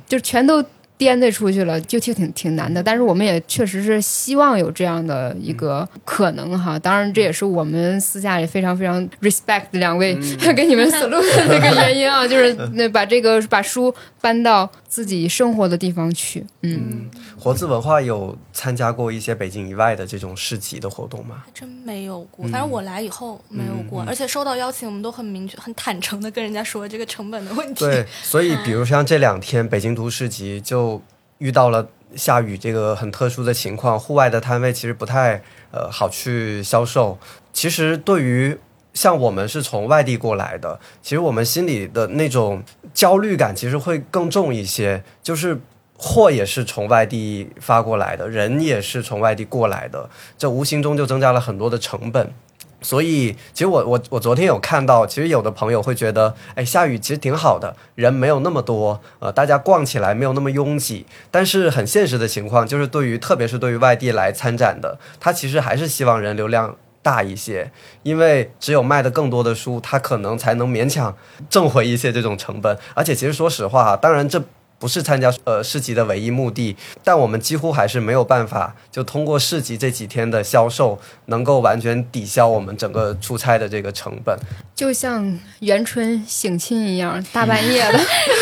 [0.09, 0.65] 就全都
[1.03, 2.81] 颠的出去了，就挺挺挺难的。
[2.81, 6.79] 但是我们也确实是希望有这样的一个可能哈。
[6.79, 10.17] 当然，这也是我们私下也非常非常 respect 两位
[10.55, 17.11] 给你们 salute 的那个原因啊，就是那把这个把书搬到自己生活的地方去，嗯。
[17.43, 21.43] 活字文化有参加过一些北京以外的这种市集的活动吗？
[21.45, 27.85] 还真没有过，反正我来以后没有过，而且收到邀请，我们都很明确、很坦诚的跟人家说这个成本的问题。
[27.85, 31.03] 对，所以比如像这两天北京图市集就
[31.39, 37.19] 遇到了下雨这个很特殊的情况，户外的摊位其实不太呃好去销售。
[37.53, 38.57] 其实对于
[38.95, 42.63] 像我们是从外地过来的，其实我们心里的那种
[42.95, 45.61] 焦虑感其实会更重一些，就是。
[45.97, 52.33] 货也是从外地发过来的，人也是从外地过来的，这无形中就增加了很多的成本。
[52.85, 61.07] 所以，其实我我我昨天有看到，其实有的朋友会觉得，哎，下雨其实挺好的，人没有那么多，呃，大家逛起来没有那么拥挤。
[61.31, 67.71] 但是很现实的情况就是，对于特别是对于外地来参展的，他其实还是希望人流量大一些，
[68.03, 71.17] 因为只有卖的更多的书，他可能才能勉强
[71.49, 72.77] 挣回一些这种成本。
[72.95, 74.43] 而且，其实说实话，当然这。
[74.83, 84.37] 不是参加呃市集的唯一目的，但我们几乎还是没有办法就通过市集这几天的销售，能够完全抵消我们整个出差的这个成本。
[84.75, 88.01] 就像元春省亲一样，大半夜的，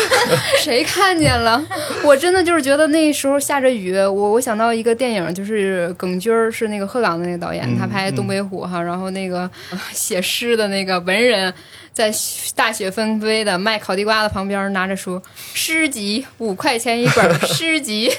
[0.63, 1.63] 谁看见了？
[2.03, 9.47] 我真的就是觉得那时候下着雨，我我想到一个电影，就是耿军儿是那个鹤岗的那个导演，他拍《东北虎》哈，然后那个
[9.93, 11.53] 写诗的那个文人。
[11.93, 12.09] 在
[12.55, 15.21] 大雪纷飞的卖烤地瓜的旁边，拿着书，
[15.53, 18.11] 诗集五块钱一本，诗集，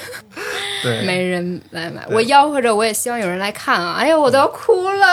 [0.81, 2.03] 对， 没人来买。
[2.09, 3.95] 我吆喝着，我也希望有人来看啊！
[3.97, 5.05] 哎呀，我都要哭了，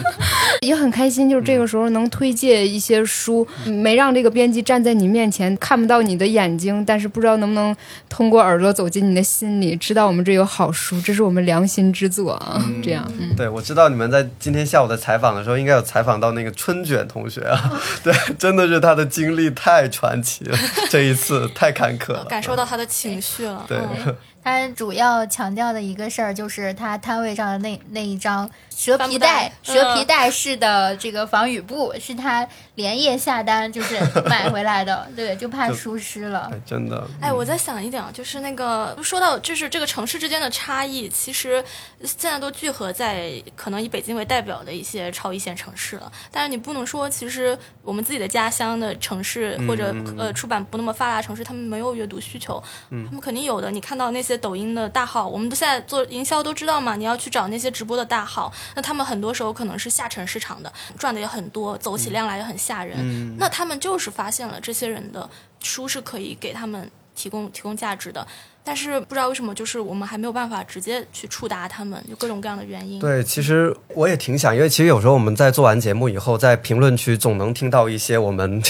[0.60, 1.30] 也很开心。
[1.30, 7.74] 就是这个时候能推荐一些书，没让这个编辑站在你面前，看不到你的眼睛，但是不知道能不能
[8.08, 12.62] 通过耳朵走进你的心里，知道我们这有好书，这是我们良心之作啊！
[12.82, 13.34] 这样，嗯。
[13.34, 17.80] 对，我知道你们在今天下午的采访的时候，应该有采访到那个春卷同学啊。
[18.04, 20.58] 对，真的是他的经历太传奇了，
[20.90, 22.26] 这一次太坎坷了。
[22.32, 23.64] 感受到他的情绪了。
[23.68, 23.78] 对。
[23.78, 24.16] 嗯。
[24.44, 32.44] 他主要强调的一个事儿就是他摊位上的那那一张蛇皮袋、蛇皮袋式的这个防雨布，是他
[32.74, 33.96] 连夜下单就是
[34.26, 36.50] 买回来的， 对，就怕就疏失了。
[36.52, 41.64] 哎，真的，哎，我在想一点啊，就是那个说到就是这个城市之间的差异，其实
[42.00, 46.10] 现在都聚合在可能以北京为代表的一些超一线城市了。
[46.32, 53.70] 但是你不能说，其实我们自己的家乡的城市或者嗯呃出版不那么发达城市，他们没有阅读需求，他们肯定有的。
[53.70, 62.96] 你看到那些抖音的大号，我们都现在做营销都知道嘛，你要去找那些直播的大号，那他们很多时候可能是下沉市场的，赚的也很多，走起量来也很吓人。
[63.00, 65.28] 嗯那他们就是发现了这些人的
[65.60, 68.26] 书是可以给他们提供提供价值的，
[68.62, 73.00] 但是不知道为什么，就是我们还没有办法直接去触达他们，就各种各样的原因。
[73.00, 78.62] 对，其实我也挺想，因为其实有时候我们在做完节目以后，在评论区总能听到一些我们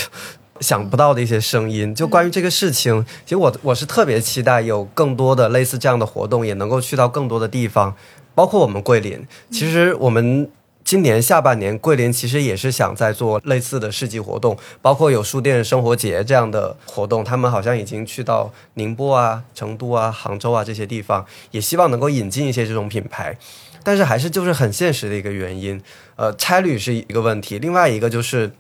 [0.61, 1.95] 想不到的一些声音。
[1.95, 7.95] 就关于这个事情，其实我我是特别期待有更多的类似这样的活动，也能够去到更多的地方，
[8.35, 9.27] 包括我们桂林。
[9.51, 10.51] 其实我们。
[10.85, 17.23] 今年下半年，桂林其实也是想在做类似的市集活动，包括有书店生活节这样的活动。
[17.23, 23.39] 他们好像已经去到宁波啊、成都啊、杭州啊这些地方，也希望能够引进一些这种品牌。
[23.85, 25.81] 但是还是就是很现实的一个原因，
[26.17, 28.51] 呃，差旅是一个问题，另外一个就是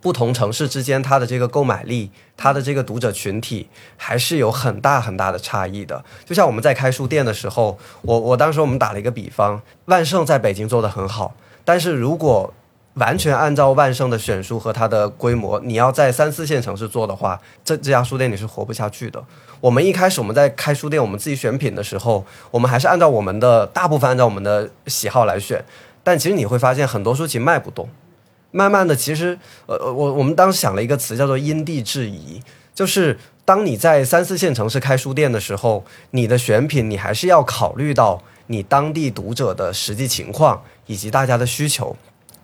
[0.00, 6.04] 不同城市之间它的这个购买力，它的这个读者群体还是有很大很大的差异的。
[6.24, 12.52] 就像我们在开书店的时候，我我当时我们打了一个比方，万盛在北京做的很好，但是如果
[12.94, 19.22] 完全按照万盛的选书和它的规模，你要在三四线城市做的话，这这家书店你是活不下去的。
[19.60, 25.62] 我们一开始我们在开书店，我们自己选品的时候，我们还是按照我们的大部分按照我们的喜好来选，
[26.02, 27.86] 但其实你会发现很多书其实卖不动。
[28.56, 32.40] 慢慢的，其实呃，我我们当时想了一个词叫做因地制宜，
[32.74, 41.94] 就是当你在三四线城市开书店的时候，你的选品你还是要考虑到你当地读者的实际情况以及大家的需求。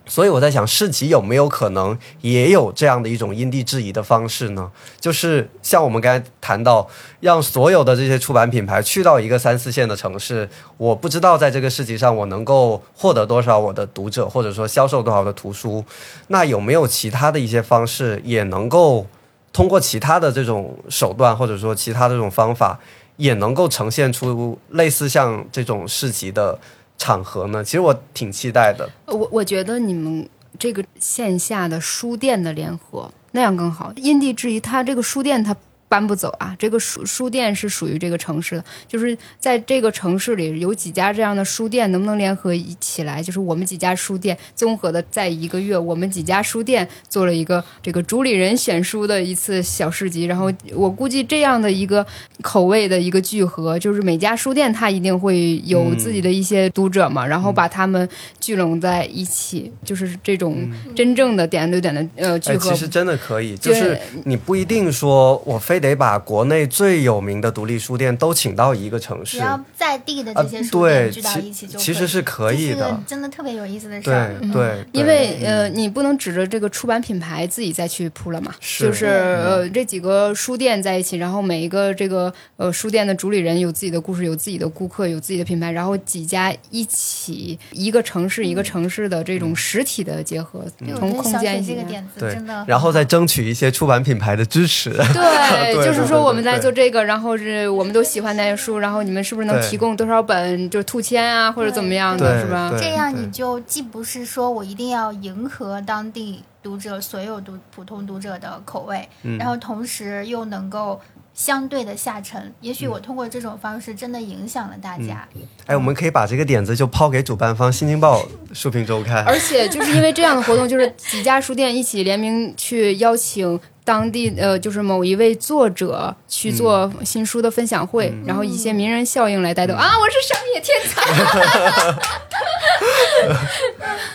[0.05, 4.69] 所以我在想，市集有没有可能也有这样的一种因地制宜的方式呢？
[4.99, 6.87] 就是像我们刚才谈到，
[7.21, 15.83] 让所有的这些出版品牌去到一个三四线的城市，我不知道在这个市集上我能够获得多少我的读者，或者说销售多少的图书。
[16.27, 19.07] 那有没有其他的一些方式，也能够
[19.53, 22.77] 通过其他的这种手段，或者说其他的这种方法，
[23.15, 26.59] 也能够呈现出类似像这种市集的
[27.03, 27.61] 场合呢？
[27.61, 28.89] 其实我挺期待的。
[29.07, 30.25] 我我觉得你们
[30.57, 33.91] 这个线下的书店的联合那样更好。
[33.97, 35.53] 因地制宜，它这个书店它
[35.93, 43.21] 搬不走啊，这个书书店是属于这个城市的，就是在这个城市里有几家这样的书店，能不能联合一起来？
[43.21, 52.03] 就是我们几家书店综合的，在一个月，我们几家书店做了一个这个主理人选书的一次小市集，然后我估计这样的一个
[52.41, 62.75] 口味的一个聚合，就是每家书店它一定会有自己的一些读者嘛，然后把他们聚拢在一起，就是这种真正的点对点的呃聚哎，合其。
[62.75, 72.89] 实真的可以，就是你不一定说我非得把国内最有名的独立书店都请到一个城市，只要在地的啊这些，书对，店聚到一起就其其实是可以的。
[72.89, 74.35] 个，真的特别有意思的事对儿。
[74.51, 75.13] 对，因对。
[75.13, 78.85] 为呃，你不能指着这个出版品牌自己再去铺了嘛，是。
[78.85, 90.65] 就是呃这几个书店在一起，然后每一个这个呃书店的主理人有自己的故事，有自己的顾客，有自己的品牌，然后几家一起一个城市一个城市的这种实体的结合，
[90.97, 94.89] 空间一起雪这个点子对真的，然后再争取一些出版品牌的支持。
[94.89, 102.73] 对，对就是说我们在做这个，然后是我们都喜欢那些书，然后你们是不是能提供多少本就是兔签啊，或者怎么样的，是吧？
[102.77, 110.99] 这样你就既不是说我一定要迎合当地读者所有读普通读者的口味，嗯然后同时又能够
[111.33, 112.53] 相对的下沉。
[112.61, 115.27] 也嗯许我通过这种方式真的影响了大家。
[115.65, 118.21] 哎，我们可以把这个点子就抛给主办方《新京报》
[118.53, 119.23] 书评周刊。
[119.25, 131.01] 而且就是因为这样的活动，就是几家书店一起联名去邀请当地呃，就是某一位作者去做新书的分享会，然后以一些名人效应来带动、啊，我是商业天才。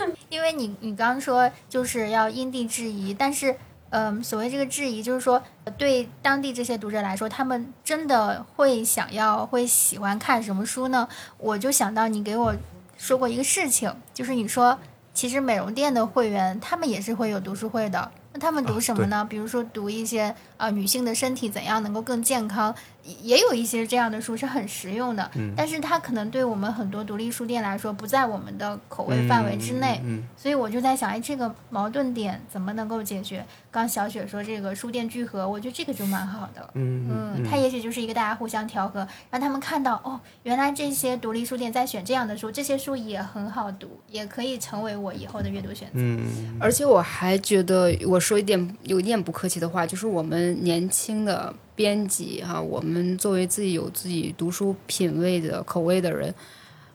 [0.28, 3.54] 因为你你刚刚说就是要因地制宜，但是
[3.90, 5.42] 嗯，所谓这个质疑，就是说
[5.76, 11.08] 对当地这些读者来说，他们真的会想要、会喜欢看什么书呢？
[11.38, 12.54] 我就想到你给我
[12.96, 14.78] 说过一个事情，就是你说
[15.14, 18.10] 其实美容店的会员他们也是会有读书会的。
[18.38, 19.26] 那他们读什么呢？
[19.28, 22.74] 比如说读一些啊，女性的身体怎样能够更健康。
[23.22, 33.42] 也有一些这样的书是很实用的，嗯但是它可能对我们很多独立书店来说不在我们的口味范围之内，嗯所以我就在想，哎，这个矛盾点怎么能够解决？
[33.70, 45.94] 刚小雪说这个书店聚合，我觉得这个就蛮好的，嗯，它也许就是一个大家互相调和，让他们看到哦，原来这些独立书店在选这样的书，这些书也很好读，也可以成为我以后的阅读选择。
[45.94, 51.54] 嗯，而且我还觉得，我说一点有一点不客气的话，就是我们年轻的。
[51.78, 56.34] 编辑哈，我们作为自己有自己读书品味的口味的人，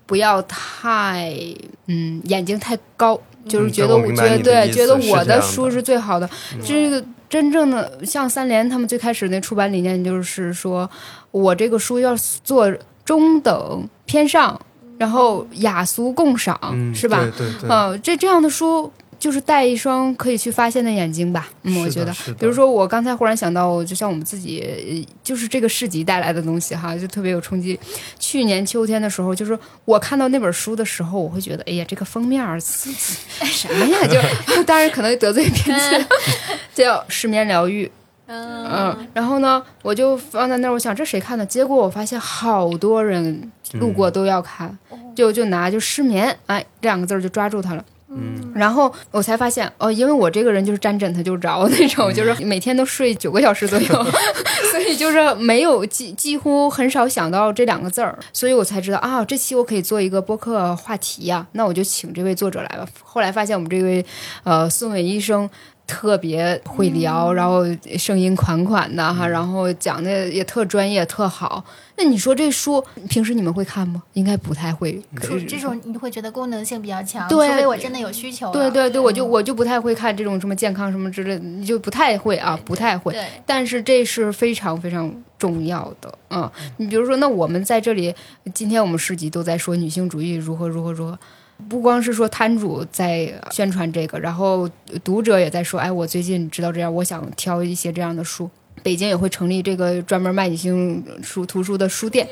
[0.06, 1.34] 不要太
[1.88, 6.30] 嗯眼睛太高，就是觉得我觉得对，觉得我的书是最好的。
[6.62, 10.90] 这个真正的像三联他们最开始那出版理念就是说，
[11.32, 12.70] 我这个书要做
[13.06, 14.60] 中等偏上，
[14.98, 16.60] 然后雅俗共赏，
[16.94, 17.20] 是吧？
[17.38, 18.92] 对对对，这这样的书。
[19.24, 27.80] 就是带一双可以去发现的眼睛吧，嗯，我觉得，比如说我刚才忽然想到，就像我们自己，就是这个市集带来的东西哈，就特别有冲击。
[28.20, 33.98] 去年秋天的时候，就是我看到那本书的时候，我会觉得，哎呀，这个封面儿 什么呀？
[34.46, 36.06] 就当然可能得罪偏见，
[36.76, 37.90] 叫失眠疗愈，
[38.28, 41.46] 嗯，然后呢，我就放在那儿，我想这谁看的？
[41.46, 44.78] 结果我发现好多人路过都要看，
[45.16, 47.86] 就就拿就失眠，哎，这两个字儿就抓住他了。
[48.16, 53.88] 嗯，然后我才发现哦，因为我这个人就是沾枕头就着那种， 就是每天都睡九个小时左右，
[54.72, 62.86] 所以就是没有几几乎很少想到这两个字儿，所以我才知道啊，这期我可以做一个播客话题呀，那我就请这位作者来吧。
[63.04, 64.06] 后来发现我们这位
[64.44, 65.50] 呃孙伟医生。
[65.86, 67.64] 特别会聊，然后
[67.98, 71.64] 声音款款的哈，然后讲的也特专业，特好。
[71.96, 74.02] 那你说这书平时你们会看吗？
[74.14, 75.00] 应该不太会。
[75.48, 78.52] 这种你会觉得功能性比较强，除非我真的有需求。
[78.52, 83.16] 对对对，我就我就不太会看这种什么健康什么之类的，就不太会啊，不太会。
[83.46, 86.50] 但是这是非常非常重要的，嗯。
[86.78, 88.16] 你比如说，那我们在这里，
[88.54, 91.20] 今天我们十集都在说女性主义如何如何如何。
[91.70, 94.70] 不光是说摊主在宣传这个，然后
[95.04, 98.50] 读者也在说：“哎，我最近知道这样，我想挑一些这样的书。”
[98.84, 102.28] 北京也会成立这个专门卖女性书图书的书店。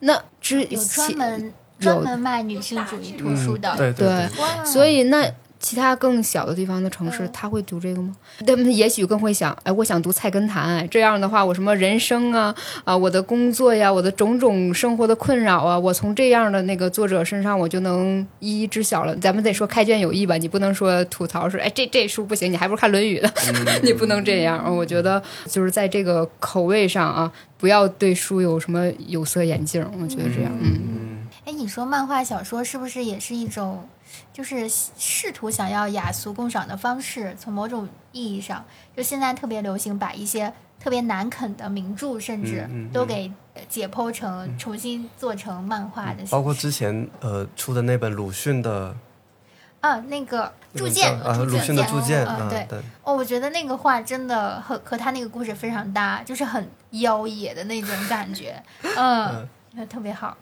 [0.00, 4.28] 那之有专门专门卖女性主义图书的，对对，
[4.64, 5.32] 所以那。
[5.62, 8.14] 其他更小的地方的城市，他会读这个吗？
[8.44, 10.84] 他们也许更会想，哎，我想读《菜根谭》。
[10.88, 12.54] 这样的话，我什么人生啊，
[12.84, 19.14] 啊，我的工作呀，我的种种生活的困扰啊，我从这样的那个作者身上，我就能一一知晓了。
[19.16, 23.30] 咱们得说开卷有益吧，你不能说吐槽说，哎，这这书不行，你还不如看《论语》呢。
[23.84, 24.74] 你不能这样。
[24.76, 29.80] 我觉得就是在这个口味上啊，不要对书有什么有色眼镜。
[30.00, 31.01] 我觉得这样，嗯。
[31.52, 33.86] 哎，你说漫画小说是不是也是一种？
[34.32, 38.64] 就是试图想要雅俗共赏的方式，从某种意义上，
[38.96, 43.30] 就现在特别流行把一些特别难啃的名著，甚至都给
[43.68, 46.24] 解剖成、重新做成漫画的。
[46.30, 48.94] 包括之前呃出的那本鲁迅的
[49.80, 52.66] 啊，那个铸剑啊，鲁迅的铸剑啊，对
[53.02, 58.62] 哦，我觉得那个画真的和和他那个故事非常搭，就是很妖冶的那种感觉，
[58.96, 59.46] 嗯，
[59.88, 60.36] 特别好。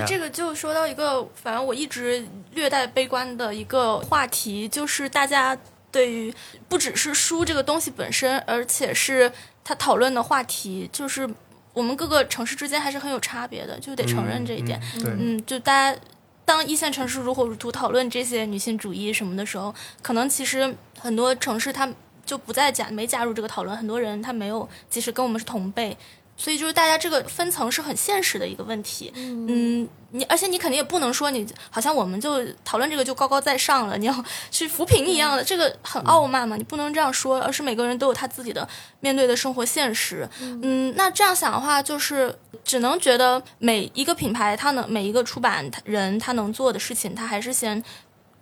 [0.00, 5.56] 就这个就说到一个，反正我一直略带悲观的一个话题，就是大家
[5.90, 6.34] 对于
[6.68, 9.30] 不只是书这个东西本身，而且是
[9.62, 11.28] 他讨论的话题，就是
[11.72, 14.80] 我们各个城市之间还是很有差别的，就得承认这一点。
[15.04, 15.98] 嗯，就大家
[16.44, 21.88] 当一线城市如火如荼讨论这些女性主义什么的时候，可能其实很多城市他
[22.26, 25.96] 就不再加没加入这个讨论，很多人他没有，即使跟我们是同辈。
[26.36, 38.68] 所以就是大家这个分层是很现实的一个问题，嗯，你而且你肯定也不能说你好像我们就讨论这个就高高在上了，你要去扶贫一样的，这个很傲慢嘛，你不能这样说，而是每个人都有他自己的
[38.98, 47.82] 面对的生活现实，嗯，那这样想的话，就是只能觉得每一个品牌他能每一个出版人他能做的事情，他还是先，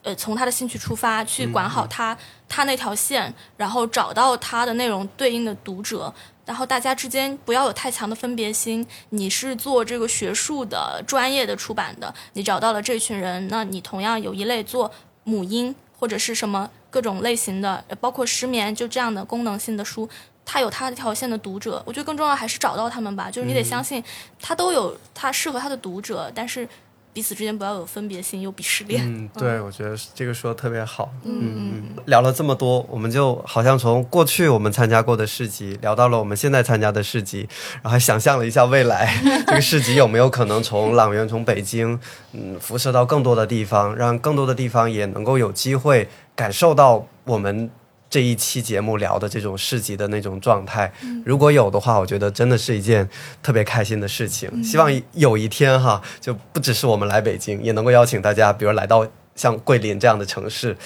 [0.03, 2.17] 呃，从他的兴趣出发去管好他
[2.49, 6.13] 他那条线，然后找到他的内容对应的读者。
[6.45, 8.87] 然后大家之间不要有太强的分别心。
[9.11, 14.91] 你是做这个学术的、专业的出版的，你找到了这群人，那你同样有一类做
[15.25, 20.09] 母婴或者是什么各种类型的，包括失眠就这样的功能性的书，
[20.45, 21.83] 它有它一条线的读者。
[21.87, 24.03] 我觉得更重要还是找到他们吧，就是你得相信，
[24.41, 26.69] 他都有他适合他的读者，但是
[27.13, 29.05] 彼此之间不要有分别心，有鄙视链。
[29.05, 31.13] 嗯，对，我觉得这个说的特别好。
[31.25, 39.15] 嗯嗯，聊了这么多，我们就好像从过去我们参加过的市集，聊到了我们现在参加的市集，然后还想象了一下未来
[39.47, 41.99] 这个市集有没有可能从朗园、从北京，
[42.33, 47.71] 嗯，辐射到更多的地方，让更多的地方也能够有机会感受到我们。
[48.13, 50.93] 这一期节目聊的这种市集的那种状态，
[51.25, 53.09] 如果有的话，我觉得真的是一件
[53.43, 54.63] 特别开心的事情。
[54.63, 60.77] 希望有一天哈，就不只是我们来北京，也能够邀请大家，比如来到像桂林这样的城市，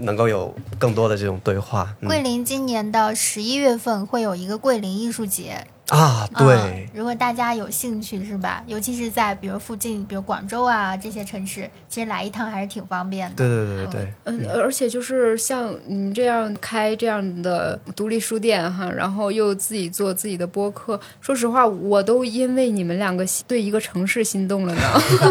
[0.00, 1.96] 能够有更多的这种对话。
[2.06, 5.66] 桂林今年的十一月份会有一个桂林艺术节。
[5.90, 8.64] 啊，对，如果大家有兴趣，是吧？
[8.66, 13.36] 尤其是在比如附近，比如广州啊这些城市，其实来一趟还是挺方便的。
[13.36, 24.82] 对对对对，嗯，而且就是像你这样开这样的独立书店哈，然后又自己做自己的播客，说实话，我都因为你们两个对一个城市心动了呢。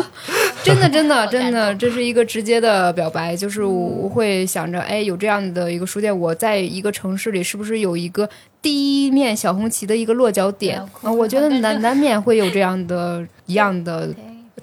[0.64, 8.30] 真的真的真的，这是一个直接的表白，就是我会想着，哎，有这样的一个书店，我在一个城市里，是不是有一个？
[8.64, 14.10] 第一面小红旗的一个落脚点啊，我觉得难难免会有这样的一样的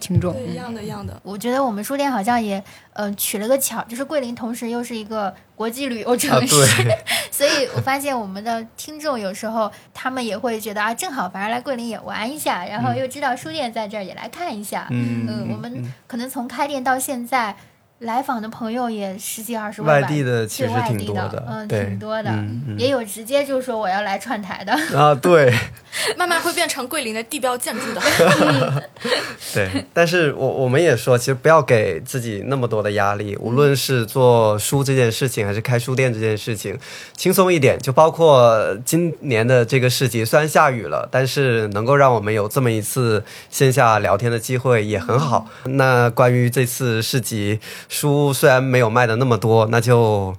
[0.00, 1.20] 听众，一样的 一样的。
[1.22, 6.56] 我觉得我们书店好像也呃取了个巧，就是桂林同时又是一个国际旅游城市，
[7.30, 14.86] 所以我发现我们的听众有时候他们也会觉得啊，正好反而来桂林也玩一下，然后又知道书店在这儿也来看一下。
[14.90, 17.54] 嗯，我们可能从开店到现在。
[18.00, 22.32] 来访的朋友也十几二十万，外地的其实挺多的，嗯，挺多的，
[22.78, 25.52] 也有直接就说我要来串台的啊，对，
[26.16, 28.00] 慢慢会变成桂林的地标建筑的，
[29.52, 29.84] 对。
[29.92, 36.78] 但是我我们也说，其实不要给自己那么多的压力，无论是做书这件事情，还是开书店这件事情，
[37.14, 37.78] 轻松一点。
[37.78, 45.46] 就包括今年的这个市集，虽然下雨了，但是能够让我们有这么一次线下聊天的机会也很好。
[45.64, 47.60] 那关于这次市集。
[47.90, 50.34] 书虽然没有卖的那么多，那就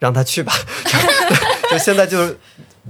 [0.00, 0.52] 让他去吧。
[1.70, 2.36] 就现在就是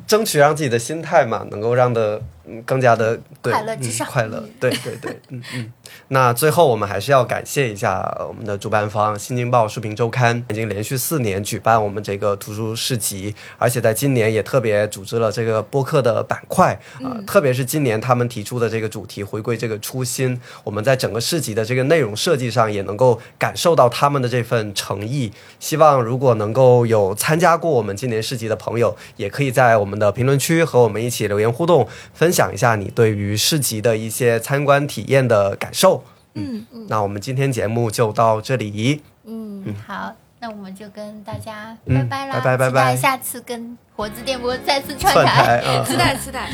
[0.06, 2.20] 争取让自己的心态嘛，能够让的
[2.64, 4.42] 更加的快乐至上，快乐。
[4.58, 5.72] 对对对，嗯嗯。
[6.08, 17.16] 那最后，我们还是要感谢一下我们的主办方《新京报书评周刊》，已经连续四年举办我们这个图书市集，而且在今年也特别组织了这个播客的板块啊。
[17.26, 25.32] 特别是今年他们提出的这个主题，回归这个初心，我们在整个市集的这个内容设计上也能够感受到他们的这份诚意。
[25.58, 36.02] 希望如果能够有参加过我们今年市集的朋友，也可以在我们的评论区和我们一起留言互动，分享一下你对于市集的一些参观体验的感受。
[36.32, 39.02] 嗯嗯，那我们今天节目就到这里。
[39.24, 46.48] 嗯，好，那我们就跟大家拜拜啦，拜拜拜拜，下次跟活字电波再次串台，期待期待。